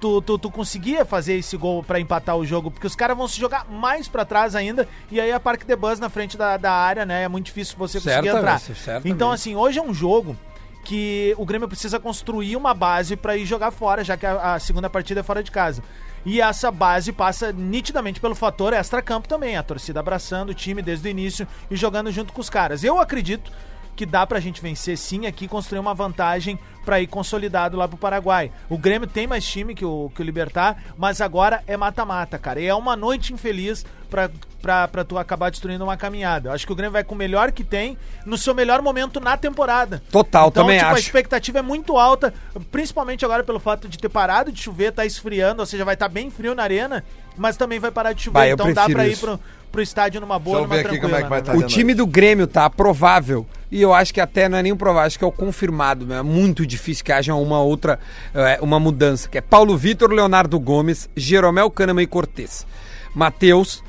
[0.00, 3.28] Tu, tu, tu conseguia fazer esse gol pra empatar o jogo, porque os caras vão
[3.28, 6.56] se jogar mais pra trás ainda, e aí a Parque de Bus na frente da,
[6.56, 7.24] da área, né?
[7.24, 8.58] É muito difícil você conseguir Certamente, entrar.
[8.60, 9.12] certamente.
[9.14, 10.36] Então, assim, hoje é um jogo
[10.84, 14.58] que o Grêmio precisa construir uma base pra ir jogar fora, já que a, a
[14.58, 15.82] segunda partida é fora de casa.
[16.26, 21.08] E essa base passa nitidamente pelo fator extra-campo também, a torcida abraçando o time desde
[21.08, 22.84] o início e jogando junto com os caras.
[22.84, 23.50] Eu acredito
[23.96, 27.96] que dá pra gente vencer sim aqui, construir uma vantagem pra ir consolidado lá pro
[27.96, 28.50] Paraguai.
[28.68, 32.60] O Grêmio tem mais time que o, que o Libertar, mas agora é mata-mata, cara.
[32.60, 34.30] E é uma noite infeliz pra,
[34.60, 36.50] pra, pra tu acabar destruindo uma caminhada.
[36.50, 39.18] Eu acho que o Grêmio vai com o melhor que tem, no seu melhor momento
[39.18, 40.02] na temporada.
[40.10, 41.00] Total, então, também tipo, a acho.
[41.00, 42.34] expectativa é muito alta,
[42.70, 46.08] principalmente agora pelo fato de ter parado de chover, tá esfriando, ou seja, vai estar
[46.08, 47.02] bem frio na arena,
[47.36, 48.38] mas também vai parar de chover.
[48.38, 49.26] Vai, então dá pra ir isso.
[49.26, 49.40] pro,
[49.72, 51.10] pro estádio numa boa, Deixa numa ver aqui tranquila.
[51.10, 51.52] como é que vai né, tá.
[51.52, 51.64] velho?
[51.64, 53.46] O time do Grêmio tá provável.
[53.74, 56.06] E eu acho que até não é nem provável, acho que é o confirmado.
[56.06, 56.18] né?
[56.18, 57.98] É muito difícil que haja uma outra,
[58.32, 59.28] é, uma mudança.
[59.28, 62.64] Que é Paulo Vitor, Leonardo Gomes, Jeromel Kahneman e Cortez.
[63.12, 63.82] Matheus,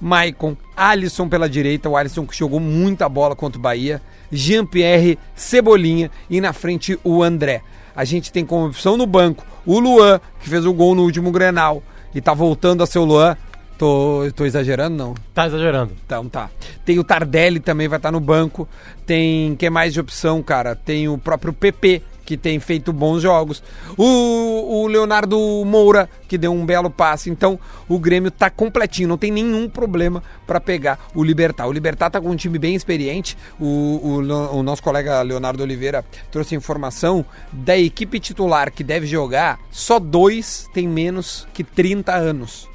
[0.00, 4.00] Maicon, Alisson pela direita, o Alisson que jogou muita bola contra o Bahia,
[4.32, 7.60] Jean-Pierre, Cebolinha e na frente o André.
[7.94, 11.30] A gente tem como opção no banco o Luan, que fez o gol no último
[11.30, 11.82] Grenal
[12.14, 13.36] e tá voltando a ser o Luan.
[13.78, 15.14] Tô, tô exagerando, não?
[15.34, 15.92] Tá exagerando.
[16.04, 16.50] Então tá.
[16.84, 18.68] Tem o Tardelli também vai estar no banco.
[19.04, 20.74] Tem quem mais de opção, cara?
[20.74, 23.62] Tem o próprio PP que tem feito bons jogos.
[23.96, 27.30] O, o Leonardo Moura que deu um belo passe.
[27.30, 27.58] Então
[27.88, 31.68] o Grêmio tá completinho, não tem nenhum problema para pegar o Libertar.
[31.68, 33.38] O Libertar tá com um time bem experiente.
[33.60, 39.60] O, o, o nosso colega Leonardo Oliveira trouxe informação da equipe titular que deve jogar.
[39.70, 42.68] Só dois tem menos que 30 anos.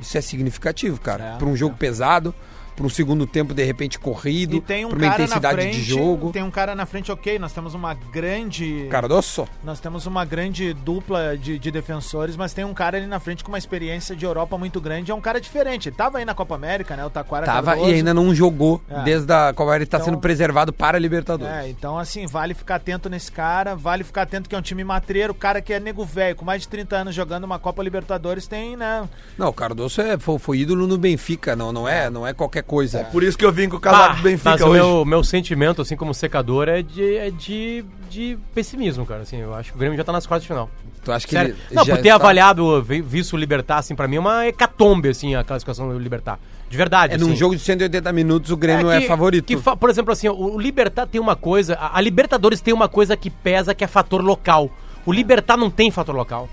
[0.00, 1.24] Isso é significativo, cara.
[1.24, 2.34] É, Para um jogo pesado,
[2.74, 5.82] pra um segundo tempo, de repente, corrido, E tem um pra uma intensidade frente, de
[5.82, 6.30] jogo.
[6.32, 8.86] tem um cara na frente, ok, nós temos uma grande...
[8.90, 9.46] Cardoso?
[9.64, 13.42] Nós temos uma grande dupla de, de defensores, mas tem um cara ali na frente
[13.44, 15.10] com uma experiência de Europa muito grande.
[15.10, 15.88] É um cara diferente.
[15.88, 17.04] Ele tava aí na Copa América, né?
[17.04, 17.90] O Taquara Tava Cardoso.
[17.90, 19.02] e ainda não jogou É.
[19.02, 21.54] desde a Copa ele tá Então- sendo preservado para a Libertadores.
[21.54, 24.84] É, então assim, vale ficar atento nesse cara, vale ficar atento que é um time
[24.84, 28.46] matreiro, cara que é nego velho, com mais de 30 anos jogando uma Copa Libertadores,
[28.46, 29.08] tem, né?
[29.36, 32.62] Não, o Cardoso é, foi, foi ídolo no Benfica, não, não, é, não é qualquer
[32.70, 33.04] coisa.
[33.04, 34.80] Por isso que eu vim com o casaco do Benfica mas o hoje.
[34.80, 39.22] meu, meu sentimento, assim, como secador, é de, é de, de pessimismo, cara.
[39.22, 40.70] Assim, eu acho que o Grêmio já tá nas quartas de final.
[41.04, 41.50] Tu acha que Sério.
[41.68, 44.20] ele Não, já por ter está- avaliado, vi- visto o Libertar, assim, pra mim é
[44.20, 46.38] uma hecatombe, assim, a classificação do Libertar.
[46.68, 47.36] De verdade, É num assim.
[47.36, 49.44] jogo de 180 minutos o Grêmio é, que- favorito.
[49.46, 51.76] que fa- por exemplo, assim, o, Libertar tem uma coisa.
[51.80, 54.70] A Libertadores tem uma coisa que pesa, que é fator local.
[55.06, 56.48] O Libertar não tem fator local.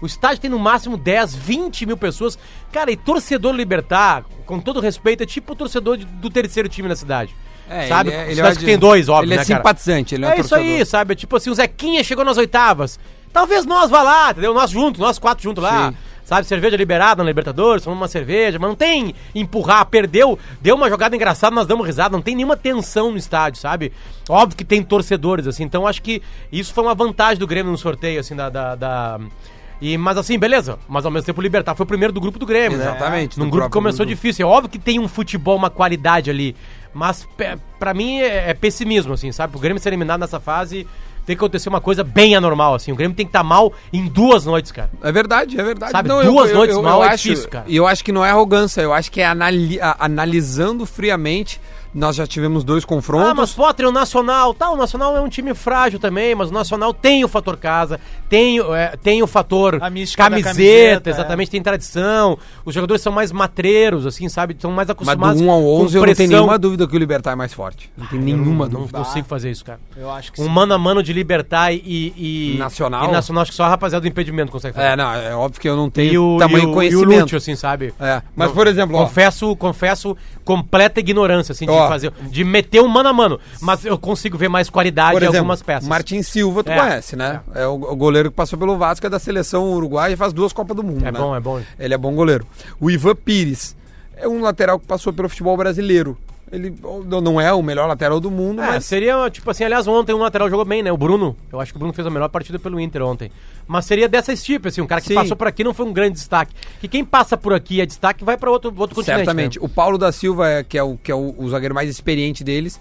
[0.00, 2.36] O estádio tem no máximo 10, 20 mil pessoas.
[2.72, 6.88] Cara, e torcedor Libertar, com todo respeito, é tipo o torcedor de- do terceiro time
[6.88, 7.34] na cidade.
[7.70, 8.10] É, sabe?
[8.10, 9.58] ele é- ele Cidade é que tem dois, óbvio, ele é né, cara?
[9.58, 10.86] simpatizante, ele é é isso aí, torcedor.
[10.86, 11.14] sabe?
[11.14, 12.98] Tipo assim, o Zequinha chegou nas oitavas.
[13.32, 14.52] Talvez nós vá lá, entendeu?
[14.52, 15.90] Nós juntos, nós quatro juntos lá.
[15.92, 15.96] Sim.
[16.24, 20.88] Sabe, cerveja liberada na Libertadores, tomamos uma cerveja, mas não tem empurrar, perdeu, deu uma
[20.88, 23.92] jogada engraçada, nós damos risada, não tem nenhuma tensão no estádio, sabe?
[24.28, 27.78] Óbvio que tem torcedores, assim, então acho que isso foi uma vantagem do Grêmio no
[27.78, 28.48] sorteio, assim, da.
[28.48, 29.20] da, da-
[29.84, 32.38] E, mas assim, beleza, mas ao mesmo tempo o Libertar foi o primeiro do grupo
[32.38, 32.84] do Grêmio, né?
[32.84, 34.14] Exatamente, Num grupo que começou grupo.
[34.14, 34.46] difícil.
[34.46, 36.54] É óbvio que tem um futebol, uma qualidade ali.
[36.94, 37.26] Mas
[37.80, 39.56] pra mim é, é pessimismo, assim, sabe?
[39.56, 40.86] O Grêmio ser eliminado nessa fase
[41.26, 42.92] tem que acontecer uma coisa bem anormal, assim.
[42.92, 44.90] O Grêmio tem que estar mal em duas noites, cara.
[45.02, 45.90] É verdade, é verdade.
[45.92, 47.64] Sabe, duas noites mal é difícil, cara.
[47.66, 51.60] E eu acho que não é arrogância, eu acho que é anali- analisando friamente.
[51.94, 53.52] Nós já tivemos dois Ah, mas confrontos.
[53.54, 57.22] Potter, o Nacional, tá, o Nacional é um time frágil também, mas o Nacional tem
[57.24, 61.12] o fator casa, tem, o- é, tem o fator camiseta, camiseta, é.
[61.12, 65.46] exatamente, tem tradição, os jogadores são mais matreiros, assim, sabe, são mais mas acostumados do
[65.46, 67.90] 1 ao com 11 eu não tenho nenhuma dúvida que o Libertar é mais forte.
[67.96, 68.98] Não tem nenhuma Não dúvida.
[68.98, 69.78] consigo fazer isso, cara.
[69.96, 70.50] Eu acho que Um sim.
[70.50, 71.78] mano a mano de Libertar e,
[72.16, 73.08] e Nacional?
[73.08, 74.88] E Nacional, acho que só a rapaziada do impedimento consegue fazer.
[74.88, 76.74] É, não, é óbvio que eu não tenho e o, tamanho e o, e o
[76.74, 77.22] conhecimento.
[77.24, 77.92] Lúcio, assim, sabe?
[78.00, 81.81] É, mas Não, por exemplo, ó, confesso, confesso completa ignorância, assim, de Ó.
[81.88, 85.24] fazer, de meter um mano a mano, mas eu consigo ver mais qualidade por em
[85.26, 85.88] exemplo, algumas peças.
[85.88, 87.40] Martin Silva, tu É, conhece, né?
[87.54, 90.52] É, o, o goleiro que passou pelo Vasco, é da seleção uruguaia e faz duas
[90.52, 91.18] Copas do Mundo, É né?
[91.18, 91.60] bom, é bom.
[91.78, 92.46] Ele é bom goleiro.
[92.80, 93.76] O Ivan Pires
[94.16, 96.16] é um lateral que passou pelo futebol brasileiro.
[96.52, 96.74] Ele
[97.22, 100.18] não é o melhor lateral do mundo, É, mas seria, tipo assim, aliás, ontem um
[100.18, 100.92] lateral jogou bem, né?
[100.92, 101.34] O Bruno.
[101.50, 103.32] Eu acho que o Bruno fez a melhor partida pelo Inter ontem.
[103.66, 105.14] Mas seria dessas tipo, assim, um cara que Sim.
[105.14, 106.52] passou por aqui não foi um grande destaque.
[106.78, 109.20] Que quem passa por aqui é destaque vai pra outro, outro continente.
[109.20, 109.58] certamente.
[109.58, 109.64] né?
[109.64, 112.44] O Paulo da Silva, é, que é, o, que é o, o zagueiro mais experiente
[112.44, 112.78] deles,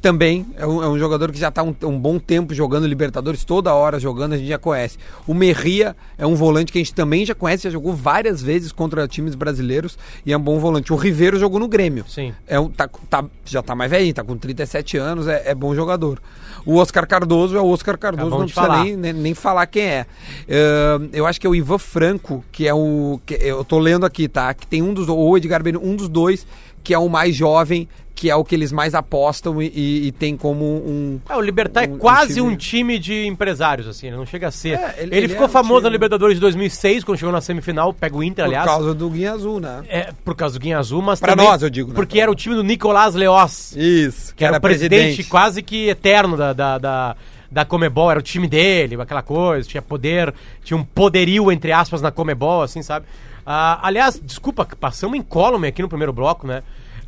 [0.00, 3.44] também é um, é um jogador que já está um, um bom tempo jogando Libertadores,
[3.44, 4.98] toda hora jogando, a gente já conhece.
[5.26, 8.72] O Merria é um volante que a gente também já conhece, já jogou várias vezes
[8.72, 10.92] contra times brasileiros e é um bom volante.
[10.92, 12.04] O Ribeiro jogou no Grêmio.
[12.08, 12.32] Sim.
[12.46, 15.74] É um, tá, tá- já tá mais velhinho, tá com 37 anos, é, é bom
[15.74, 16.20] jogador.
[16.64, 18.84] O Oscar Cardoso é o Oscar Cardoso, Acabamos não precisa falar.
[18.84, 20.06] nem, nem, nem falar quem é.
[20.48, 23.20] Ahn, eu acho que é o Ivan Franco, que é o.
[23.24, 24.52] Que eu tô lendo aqui, tá?
[24.52, 25.08] Que tem um dos.
[25.08, 26.46] Ou o Edgar Benito, um dos dois,
[26.84, 27.88] que é o mais jovem,
[28.20, 31.18] que é o que eles mais apostam e, e- e tem como um.
[31.26, 34.26] É, o Libertar Um- é um quase time- um time de empresários, assim, ele não
[34.26, 34.78] chega a ser.
[34.78, 37.32] É, ele- ele ele ficou é um famoso time- na Libertadores de 2006, quando chegou
[37.32, 38.66] na semifinal, pega o Inter, Por aliás.
[38.66, 39.82] causa do Guinha Azul, né?
[39.88, 41.94] É, por causa do Guinha Azul, mas Pra também nós, eu digo, né?
[41.94, 46.36] Porque era o time do Nicolás Leoz, Isso, que era, o presidente, quase que eterno
[46.36, 47.16] da, da, da,
[47.50, 52.02] da Comebol, era o time dele, aquela coisa, tinha poder, tinha um poderio, entre aspas,
[52.02, 53.06] na Comebol, assim, sabe?
[53.46, 56.62] Ah, aliás, desculpa, passamos incólume aqui no primeiro bloco, né?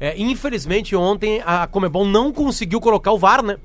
[0.05, 3.57] É, infelizmente, ontem a Comebol não conseguiu colocar o VAR, né?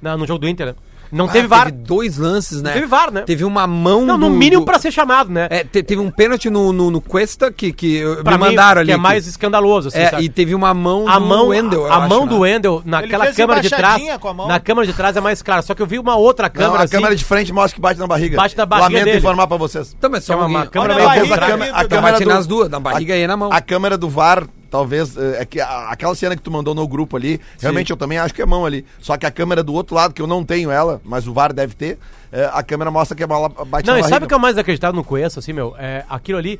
[0.00, 0.74] Na- no jogo do Inter, né?
[1.12, 1.66] Não teve VAR.
[1.66, 2.72] Ah, Teve dois lances, né?
[2.72, 3.20] teve VAR, né?
[3.26, 4.06] Teve uma mão.
[4.06, 5.46] Não, no do- mínimo do- pra ser chamado, né?
[5.50, 8.50] É, te- teve um pênalti no, no, no Cuesta que, que eu- Pra me mim,
[8.50, 8.86] mandaram ali.
[8.88, 10.24] Que é que- mais escandaloso, assim, É, sabe?
[10.24, 12.26] e teve uma mão a do mão, Wendel, a acho, mão né?
[12.28, 14.48] do Wendel naquela câmera de trás, a mão.
[14.48, 15.60] na câmera de trás é mais clara.
[15.60, 17.80] Só que eu vi uma outra Não, câmera a assim, câmera de frente mostra que
[17.82, 18.38] bate na barriga.
[18.38, 19.18] Bate na barriga Lamento dele.
[19.18, 19.94] informar pra vocês.
[19.98, 21.44] Então, mas só é uma- um uma câmera meio a a câmera,
[21.76, 23.52] a câmera bate nas duas, na barriga e na mão.
[23.52, 27.14] A câmera do VAR, talvez, eh, é que aquela cena que tu mandou no grupo
[27.16, 28.84] ali, realmente eu também acho que é mão ali.
[28.98, 31.52] Só que a câmera do outro lado, que eu não tenho ela, mas o VAR
[31.52, 31.98] deve ter,
[32.32, 34.38] eh, a câmera mostra que a bola bate Não, na e sabe o que eu
[34.38, 35.74] mais acreditava no Coelho, assim, meu?
[35.78, 36.58] É, aquilo ali,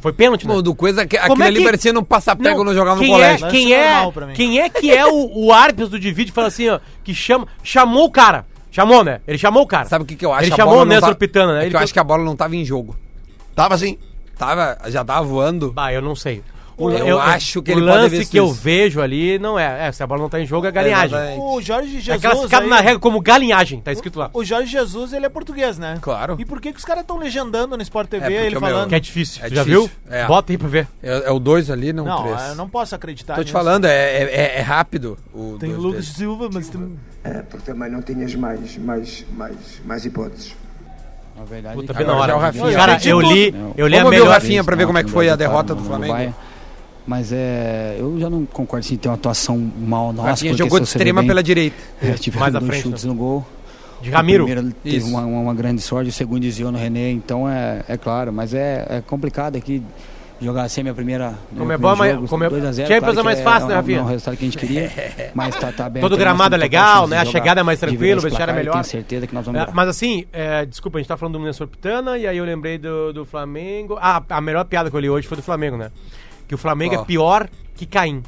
[0.00, 0.54] foi pênalti, né?
[0.54, 3.06] Pô, do Como aquilo é ali que- parecia não passar pego Não, não jogava no
[3.06, 3.46] colégio.
[3.46, 4.32] É, quem, é, mim.
[4.32, 8.06] quem é que é o, o árbitro do divide fala assim, ó, que chama, chamou
[8.06, 8.46] o cara.
[8.72, 9.20] Chamou, né?
[9.28, 9.84] Ele chamou o cara.
[9.86, 10.44] Sabe o que, que eu acho?
[10.44, 11.58] Ele A chamou bola o não Néstor tá- Pitana, né?
[11.58, 12.96] É Ele que eu foi- acho que a bola não tava em jogo.
[13.54, 13.98] Tava assim.
[14.38, 15.70] Tava, já tava voando.
[15.72, 16.42] Bah, eu não sei.
[16.88, 19.92] Eu acho que o ele pode lance ver que eu vejo ali não é, é.
[19.92, 21.16] Se a bola não tá em jogo, é galinhagem.
[21.38, 22.22] O Jorge É Jesus.
[22.22, 24.30] classificado aí- na regra como galinhagem, tá escrito lá.
[24.32, 25.98] O Jorge Jesus, ele é português, né?
[26.00, 26.36] Claro.
[26.38, 28.60] E por que, que os caras estão legendando no Sport TV É, porque ele o
[28.60, 28.88] meu- falando?
[28.88, 29.44] Que é difícil.
[29.44, 29.90] É Tu já difícil.
[30.06, 30.16] viu?
[30.16, 30.26] É.
[30.26, 30.88] Bota aí pra ver.
[31.02, 32.48] É, é o 2 ali, não o Não, 3.
[32.50, 33.52] eu não posso acreditar Tô te nisso.
[33.52, 35.18] falando, é, é, é rápido.
[35.34, 36.06] O Tem dois Lucas.
[36.06, 36.96] Silva, mas tem...
[37.24, 40.56] É, porque também não tinhas mais, mais, mais, mais hipóteses.
[41.36, 42.32] Na verdade, Puta, bem na Agora hora.
[42.32, 42.76] já o Rafinha.
[42.76, 43.72] Cara, eu li, Não.
[43.76, 44.34] eu li a Vamos ver o melhor.
[44.34, 46.34] Rafinha pra ver como é que foi a derrota do Flamengo.
[47.06, 47.96] Mas é.
[47.98, 50.28] Eu já não concordo se tem uma atuação mal nossa.
[50.30, 51.76] Rafinha jogou de extrema bem, pela direita.
[52.00, 53.10] É, tiveram dois frente, chutes né?
[53.10, 53.46] no gol.
[54.00, 54.44] De Ramiro.
[54.44, 55.08] O primeiro teve Isso.
[55.08, 58.86] uma, uma- grande sorte, o segundo desviou no René, então é, é claro, mas é,
[58.88, 59.82] é complicado aqui
[60.40, 61.34] jogar assim a minha primeira.
[61.54, 63.68] Como é bom, mas- como é- 2 a 0, Champions claro é mais que fácil,
[63.68, 63.96] né, é, Rafinha?
[63.98, 64.90] Não é o resultado que a gente queria,
[65.34, 66.00] mas tá, tá bem.
[66.00, 67.18] Todo gramado é legal, né?
[67.18, 68.72] A chegada é mais tranquilo, o vestiário é melhor.
[68.72, 71.44] Tenho certeza que nós vamos É, mas assim, é, desculpa, a gente tá falando do
[71.44, 73.98] Nestor Pitana e aí eu lembrei do, do Flamengo.
[74.00, 75.90] Ah, a melhor piada que eu li hoje foi do Flamengo, né?
[76.50, 77.02] Que o Flamengo Ó.
[77.02, 78.24] é pior que Caim.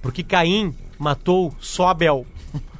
[0.00, 2.24] Porque Caim matou só Abel.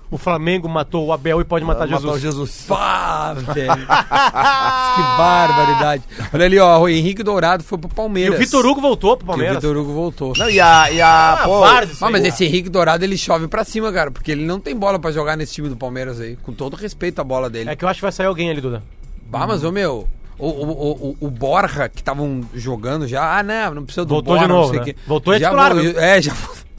[0.08, 2.14] O Flamengo matou o Abel e pode matar Matar Jesus.
[2.14, 2.64] o Jesus.
[2.68, 3.74] Pá, velho.
[3.74, 6.04] que barbaridade.
[6.32, 8.36] Olha ali, ó, o Henrique Dourado foi pro E Palmeiras.
[8.36, 9.56] o Vitor Hugo voltou pro E o Palmeiras.
[9.56, 10.32] Vitor Hugo voltou.
[10.36, 10.88] Não, e a.
[10.92, 12.12] E a Ah, pô, isso Ah, aí.
[12.12, 15.10] mas esse Henrique Dourado ele chove pra cima, cara, porque ele não tem bola pra
[15.10, 16.36] jogar nesse time do Palmeiras aí.
[16.36, 17.70] Com todo respeito à bola dele.
[17.70, 18.84] É que eu acho que vai sair alguém ali, Duda.
[19.26, 20.06] Bah, mas ô meu,
[20.38, 20.70] o, o,
[21.10, 24.52] o, o- Borja que estavam jogando já, ah, não, não precisa do Voltou Borja, de
[24.52, 24.82] novo, não sei né?
[24.82, 24.96] o quê.
[25.06, 25.94] Voltou e é já titular, vo- viu?
[26.00, 26.32] É, já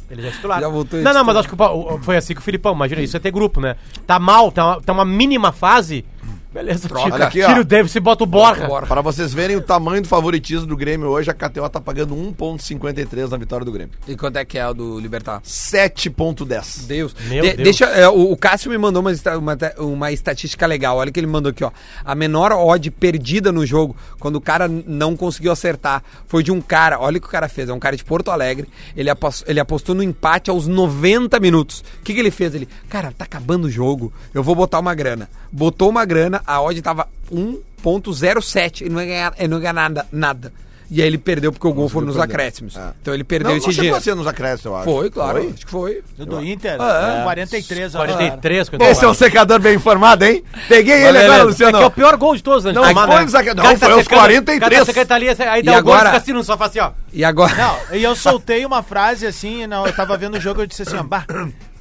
[0.10, 0.60] Ele já é titular.
[0.62, 1.56] Já voltou Não, não, mas acho que
[2.04, 2.74] foi assim com o Filipão.
[2.74, 3.76] Imagina, isso é ter grupo, né?
[4.06, 6.06] Tá mal, tá uma, tá uma mínima fase.
[6.56, 7.04] Beleza, Troca.
[7.04, 7.60] tira, Olha aqui, tira ó.
[7.60, 8.65] o Davis e bota o Borja.
[8.65, 8.88] Borja.
[8.88, 13.30] Para vocês verem o tamanho do favoritismo do Grêmio hoje, a KTO tá pagando 1,53
[13.30, 13.94] na vitória do Grêmio.
[14.08, 15.41] E quanto é que é o do Libertar?
[15.44, 16.86] 7,10.
[16.88, 17.15] Deus.
[17.28, 17.63] Meu De- Deus.
[17.63, 20.98] Deixa, é, o, o Cássio me mandou uma, uma, uma estatística legal.
[20.98, 21.72] Olha o que ele mandou aqui, ó.
[22.04, 26.62] A menor odd perdida no jogo, quando o cara não conseguiu acertar, foi de um
[26.62, 27.00] cara.
[27.00, 27.70] Olha o que o cara fez.
[27.70, 28.68] É um cara de Porto Alegre.
[28.96, 31.84] Ele, apos- ele apostou no empate aos 90 minutos.
[32.00, 32.56] O que, que ele fez?
[32.56, 34.13] Ele, cara, tá acabando o jogo.
[34.34, 35.30] Eu vou botar uma grana.
[35.52, 38.82] Botou uma grana, a odd tava 1,07.
[38.82, 40.06] Ele não ia ganhar, ele não ia ganhar nada.
[40.12, 40.54] nada.
[40.92, 42.78] E aí ele perdeu porque o gol foi nos acréscimos.
[42.78, 42.92] É.
[43.02, 44.00] Então ele perdeu Não, esse não dinheiro.
[44.02, 44.84] ser nos acréscimos, eu acho.
[44.86, 45.40] Foi, claro.
[45.42, 45.52] Foi?
[45.52, 46.04] Acho que foi.
[46.16, 47.24] Do, do Inter, Ah, é.
[47.24, 48.14] 43 agora.
[48.14, 50.44] 43, Esse é um secador bem informado, hein?
[50.70, 51.40] Peguei ele agora.
[51.40, 51.78] É Luciano.
[51.80, 52.72] que é o pior gol de todos, né?
[52.72, 53.22] Não tomar, foi né?
[53.24, 54.58] no saque- não, foi aos secando- 43.
[54.58, 56.44] o cara tá secando ali, aí dá E o gol e agora- fica assim no
[56.44, 56.92] sofá assim, ó.
[57.12, 57.56] E agora.
[57.56, 60.84] Não, e eu soltei uma frase assim, não, eu tava vendo o jogo, eu disse
[60.84, 61.26] assim, ó, bah,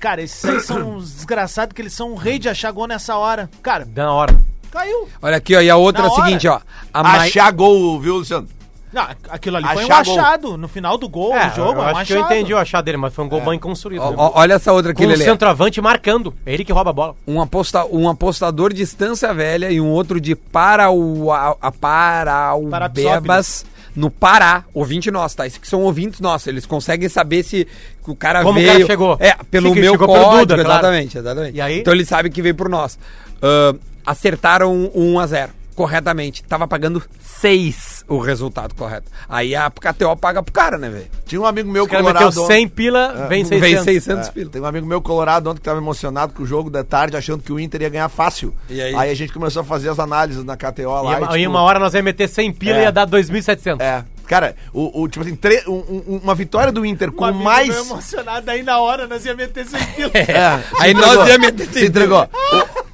[0.01, 3.15] cara, esses aí são uns desgraçados que eles são um rei de achar gol nessa
[3.17, 3.51] hora.
[3.63, 4.35] Cara, Dá na hora.
[4.75, 5.09] Caiu.
[5.23, 5.61] Olha aqui, ó.
[5.61, 6.25] E a outra é o hora.
[6.25, 6.61] seguinte, ó.
[6.93, 8.47] A mai- Achar gol, viu, Luciano?
[8.93, 10.21] Não, aquilo ali foi um Achar gol.
[10.21, 10.57] achado.
[10.57, 12.33] No final do gol, É, do jogo, eu é um acho que eu achado.
[12.35, 14.01] entendi o achado dele, mas foi um gol bem construído.
[14.03, 14.17] ó, né?
[14.35, 15.25] olha essa outra aqui, Com o Lelê.
[15.25, 16.33] centroavante marcando.
[16.47, 17.17] É ele que rouba a bola.
[17.27, 23.65] Um, aposta, um apostador de Estância Velha e um outro de Parauá, a Paraubebas
[23.97, 24.65] no Pará.
[24.73, 25.47] Ouvinte nosso, tá?
[25.47, 26.47] Esses que são ouvintes nossos.
[26.47, 27.67] Eles conseguem saber se
[28.07, 28.73] o cara Como o veio...
[28.75, 29.17] cara chegou.
[29.21, 30.41] É, pelo Sim, meu chegou pelo código.
[30.47, 30.71] Duda, claro.
[30.71, 31.57] exatamente, exatamente.
[31.57, 31.81] E aí?
[31.81, 32.99] Então eles sabem que veio por nós.
[33.43, 36.45] Ah, acertaram 1 a 0 corretamente.
[36.45, 39.11] Tava pagando 6 o resultado correto.
[39.29, 41.07] Aí a KTO paga pro cara, né, velho?
[41.27, 42.27] Tinha um amigo meu O cara colorado...
[42.27, 43.61] meteu 100 pila, vem 600.
[43.61, 44.51] Vem 600 É, pila.
[44.51, 47.43] tem um amigo meu colorado ontem que tava emocionado com o jogo da tarde, achando
[47.43, 48.55] que o Inter ia ganhar fácil.
[48.71, 48.95] E aí?
[48.95, 51.13] a gente começou a fazer as análises na KTO lá.
[51.13, 52.81] E, e, uma- e tipo, uma hora nós ia meter 100 pila É.
[52.81, 53.81] e ia dar 2.700.
[53.81, 54.05] É.
[54.27, 55.73] Cara, o, o- tipo assim, tre- um-
[56.09, 57.69] um- uma vitória do Inter com amigo mais.
[57.69, 60.11] meu emocionado aí na hora, nós ia meter sem pila.
[60.15, 61.15] É, se Aí entregou.
[61.15, 62.29] nós ia meter Se entregou.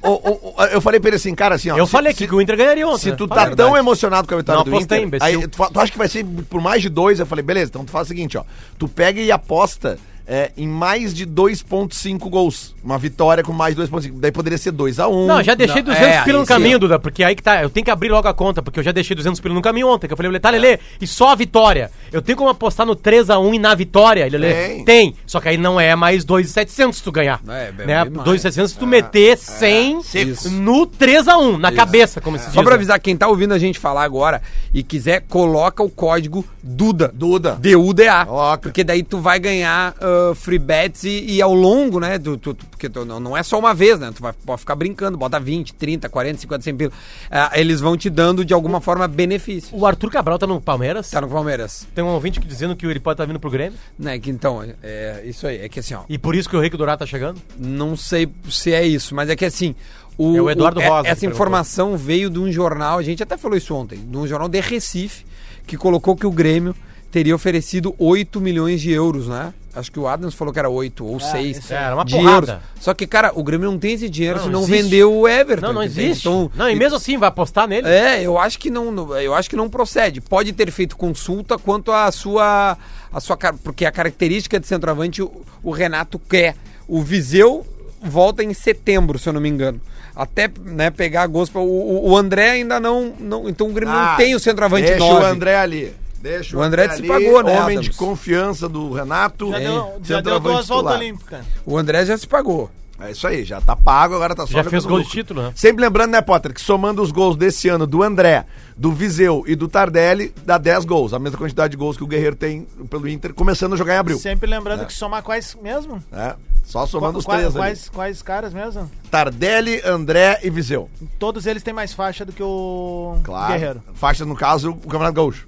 [0.03, 1.77] O- o- o- eu falei pra ele assim, cara, assim, ó.
[1.77, 2.99] Eu se- falei se, aqui que o Inter ganharia ontem.
[3.01, 3.15] Se né?
[3.15, 5.39] tu tá tão emocionado com a vitória Não do apostei, Inter, imbecil.
[5.41, 7.19] aí tu, fa- tu acha que vai ser por mais de dois?
[7.19, 8.43] Eu falei, beleza, então tu faz o seguinte, ó.
[8.77, 9.97] Tu pega e aposta
[10.31, 12.73] é, em mais de 2.5 gols.
[12.81, 14.13] Uma vitória com mais de 2.5.
[14.15, 15.27] Daí poderia ser 2x1.
[15.27, 17.69] Não, já deixei Não, 200 é, pila no caminho, Duda, porque aí que tá, eu
[17.69, 20.07] tenho que abrir logo a conta, porque eu já deixei 200 pila no caminho ontem,
[20.07, 21.91] que eu falei, tá, Lelê, e só a vitória.
[22.13, 24.53] Eu tenho como apostar no 3x1 e na vitória, Lelê?
[24.53, 24.85] Tem.
[24.85, 25.15] Tem.
[25.25, 27.41] Só que aí não é mais 2.700 se tu ganhar.
[27.49, 28.05] É, é bem né?
[28.05, 28.41] mais.
[28.41, 30.49] 2.700 se tu meter 100 Isso.
[30.49, 32.53] no 3x1, na cabeça, como se diz.
[32.53, 32.75] Só pra né?
[32.77, 34.41] avisar, quem tá ouvindo a gente falar agora
[34.73, 37.11] e quiser, coloca o código DUDA.
[37.13, 37.57] Duda.
[37.59, 38.57] D-U-D-A.
[38.61, 39.93] Porque daí tu vai ganhar
[40.31, 42.19] ah, free bets e, e ao longo, né?
[42.19, 44.11] Tu, tu- tu- porque tu- não, é só uma vez, né?
[44.15, 46.91] Tu vai, pode ficar brincando, bota 20, 30, 40, 50, 100 pila.
[47.29, 49.75] Ah, eles vão te dando, de alguma forma, benefício.
[49.77, 51.09] O Arthur Cabral tá no Palmeiras?
[51.09, 51.87] Tá no Palmeiras.
[51.95, 53.77] Tem um ouvinte que dizendo que ele pode estar vindo pro Grêmio.
[53.97, 54.19] Né?
[54.19, 55.57] Que então, é isso aí.
[55.61, 56.03] É que assim, ó.
[56.09, 57.41] E por isso que o Rico Dourado tá chegando?
[57.57, 59.75] Não sei se é isso, mas é que assim.
[60.17, 63.37] O, É o Eduardo é- Rosa Essa informação veio de um jornal, a gente até
[63.37, 65.25] falou isso ontem, de um jornal de Recife,
[65.65, 66.75] que colocou que o Grêmio
[67.11, 69.53] teria oferecido 8 milhões de euros, né?
[69.73, 72.13] Acho que o Adams falou que era 8 ou 6 isso é, era uma de
[72.15, 72.51] porrada.
[72.53, 72.63] euros.
[72.81, 74.81] Só que, cara, o Grêmio não tem esse dinheiro Não, se não existe.
[74.83, 75.67] vendeu o Everton.
[75.67, 76.27] Não, não existe.
[76.27, 77.87] Então, não, e mesmo assim, vai apostar nele?
[77.87, 80.19] é, eu acho que não, não- eu acho que não procede.
[80.19, 82.77] Pode ter feito consulta quanto à sua,
[83.13, 85.31] a sua, porque a característica de centroavante o,
[85.63, 86.55] o Renato quer.
[86.85, 87.65] O Viseu
[88.03, 89.79] volta em setembro, se eu não me engano.
[90.13, 91.57] Até né, pegar gosto.
[91.57, 94.99] O, o- André ainda não, não, então o Grêmio não Ah, tem o centroavante Deixa
[94.99, 95.23] 9.
[95.23, 95.93] o André ali.
[96.21, 97.85] Deixa O André se pagou, né, Homem Adams?
[97.85, 99.49] de confiança do Renato.
[99.51, 99.63] Já É.
[99.63, 101.45] deu, já deu duas voltas olímpicas.
[101.65, 102.69] O André já se pagou.
[103.03, 105.11] É isso aí, já tá pago, agora tá só Já fez gol de lucro.
[105.11, 105.51] título, né?
[105.55, 108.45] Sempre lembrando, né, Potter, que somando os gols desse ano do André,
[108.77, 111.11] do Viseu e do Tardelli, dá 10 gols.
[111.11, 113.97] A mesma quantidade de gols que o Guerreiro tem pelo Inter, começando a jogar em
[113.97, 114.19] abril.
[114.19, 115.97] Sempre lembrando que somar quais mesmo?
[116.11, 117.55] É, só somando os Qua- três ali.
[117.57, 118.87] quais, quais caras mesmo?
[119.09, 120.87] Tardelli, André e Viseu.
[121.17, 123.51] Todos eles têm mais faixa do que o Claro.
[123.53, 123.81] Guerreiro.
[123.95, 125.47] Faixa, no caso, o Campeonato Gaúcho.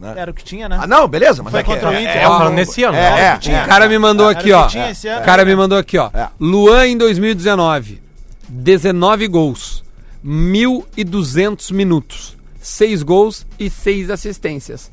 [0.00, 0.14] Né?
[0.16, 0.78] Era o que tinha, né?
[0.80, 2.16] Ah, não, beleza, mas Foi é que contra o é- Inter.
[2.16, 2.96] é É, um- falando nesse ano.
[2.96, 4.64] É, é, O cara me mandou aqui, o ó.
[4.64, 5.20] que tinha esse ano.
[5.20, 6.10] O cara me mandou aqui, ó.
[6.14, 6.28] É.
[6.40, 8.00] Luan em 2019,
[8.48, 9.84] 19 gols,
[10.24, 14.90] 1.200 minutos, 6 gols e 6 assistências.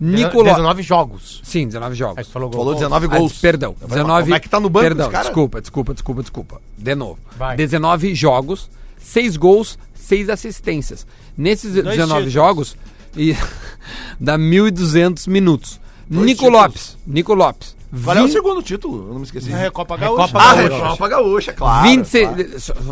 [0.00, 0.54] Nicolau.
[0.54, 1.40] 19 jogos.
[1.42, 2.26] Sim, 19 Aí jogos.
[2.28, 2.60] tu falou gol.
[2.60, 3.32] Falou 19 Ah, gols.
[3.40, 4.22] perdão, Eu falei, 19.
[4.22, 6.60] Como é que tá no banco Perdão, desculpa, desculpa, desculpa, desculpa.
[6.76, 7.18] De novo.
[7.36, 7.56] Vai.
[7.56, 11.04] 19 jogos, 6 gols, 6 assistências.
[11.36, 12.32] Nesses 19 títulos.
[12.32, 12.76] jogos,
[13.16, 13.34] e
[14.20, 15.80] dá 1.200 minutos.
[16.08, 16.62] Dois Nico títulos.
[16.62, 17.76] Lopes, Nico Lopes.
[18.04, 19.06] Qual é o 20 segundo título?
[19.06, 19.50] Eu não me esqueci.
[19.52, 20.38] É Copa Recopa Gaúcha.
[20.38, 20.82] Ah, Gaúcha.
[20.84, 21.88] Recopa Gaúcha, claro.
[21.88, 22.28] 26.
[22.28, 22.42] claro.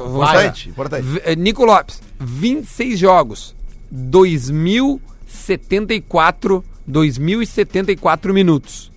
[0.09, 1.03] Importante, importante.
[1.07, 3.55] V- eh, Nico Lopes, 26 jogos,
[3.93, 8.91] 2.074, 2.074 minutos.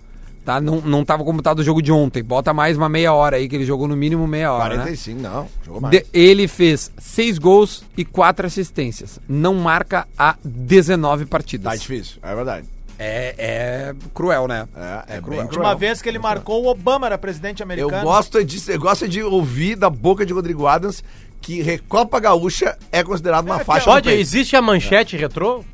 [0.44, 0.60] Tá?
[0.60, 2.22] Não, não tava computado o jogo de ontem.
[2.22, 4.70] Bota mais uma meia hora aí, que ele jogou no mínimo meia hora.
[4.76, 4.82] né?
[4.82, 5.48] 45, não.
[5.64, 5.90] Jogou mais.
[5.92, 9.20] De- ele fez 6 gols e 4 assistências.
[9.28, 11.80] Não marca há 19 Tá partidas.
[11.80, 12.66] difícil, é verdade.
[12.98, 14.66] É, é cruel, né?
[14.76, 15.38] É, é, cruel.
[15.38, 18.02] bem última vez que ele marcou, o Obama era presidente Eu americano.
[18.02, 21.02] gosto, de, eu gosto de ouvir da boca de Rodrigo Adams
[21.40, 25.64] que Recopa Gaúcha é considerado uma É, faixa Pode, existe a manchete retrô?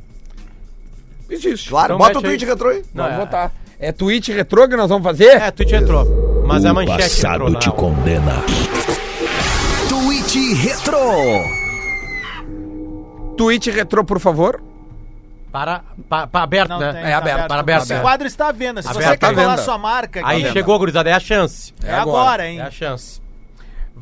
[1.29, 1.69] Existe.
[1.69, 2.39] Claro, Então bota o mete aí.
[2.39, 2.85] tweet retrô aí.
[2.95, 3.53] Não, Vamos é- botar.
[3.79, 5.37] É tweet retrô que nós vamos fazer?
[5.37, 6.05] É, tweet retrô.
[6.47, 7.45] Mas é a manchete retrô.
[7.47, 8.43] passado te condena.
[9.89, 10.99] Tweet Retro.
[13.37, 14.63] Tweet retrô, por favor.
[15.53, 16.93] Para, para, para aberto, Não né?
[16.93, 17.83] tem, É tá aberto, para aberto.
[17.85, 18.01] Esse é.
[18.01, 18.83] quadro está à venda.
[18.83, 19.59] Se Aberto, você tá quer venda.
[19.59, 21.73] sua marca aqui, Aí chegou, gurizada, é a chance.
[21.83, 22.03] é agora.
[22.21, 22.59] agora, hein?
[22.59, 23.21] É a chance.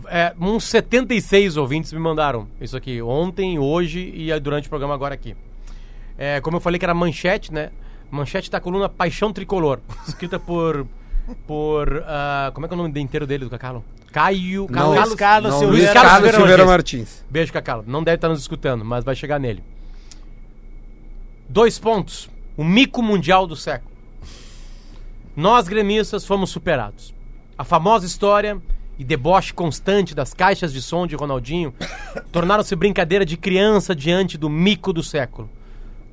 [0.08, 5.14] É, uns 76 ouvintes me mandaram isso aqui ontem, hoje e durante o programa agora
[5.14, 5.36] aqui.
[6.18, 7.70] É, como eu falei que era manchete, né?
[8.10, 10.86] Manchete da coluna Paixão Tricolor, escrita por.
[11.46, 12.04] por.
[12.06, 13.84] ah, como é que é o nome inteiro dele, do Cacalo?
[14.12, 14.68] Caio.
[14.70, 15.84] Não, Carlos, Carlos não, Silveira.
[15.84, 17.00] Luiz Carlos Carlos Silveira Silveira Martins.
[17.00, 17.24] Martins.
[17.28, 17.84] Beijo, Cacalo.
[17.86, 19.62] Não deve estar nos escutando, mas vai chegar nele.
[21.48, 22.30] Dois pontos.
[22.56, 23.92] O mico mundial do século.
[25.36, 27.12] Nós, gremistas, fomos superados.
[27.58, 28.62] A famosa história
[28.96, 31.74] e deboche constante das caixas de som de Ronaldinho
[32.30, 35.50] tornaram-se brincadeira de criança diante do mico do século.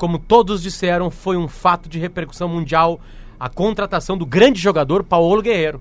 [0.01, 2.99] Como todos disseram, foi um fato de repercussão mundial
[3.39, 5.79] a contratação do grande jogador Paulo Guerreiro.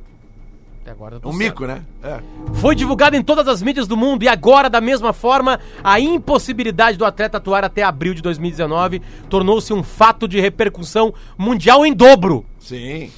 [0.82, 1.82] Até agora tá Um mico, né?
[2.02, 2.20] É.
[2.52, 6.98] Foi divulgado em todas as mídias do mundo e agora, da mesma forma, a impossibilidade
[6.98, 9.00] do atleta atuar até abril de 2019
[9.30, 12.44] tornou-se um fato de repercussão mundial em dobro.
[12.58, 13.10] Sim.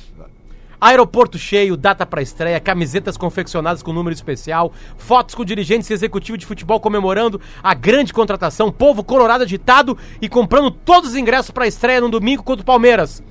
[0.83, 6.37] Aeroporto cheio, data para estreia, camisetas confeccionadas com número especial, fotos com dirigentes e executivo
[6.37, 11.67] de futebol comemorando a grande contratação, povo colorado agitado e comprando todos os ingressos para
[11.67, 13.23] a estreia no domingo contra o Palmeiras.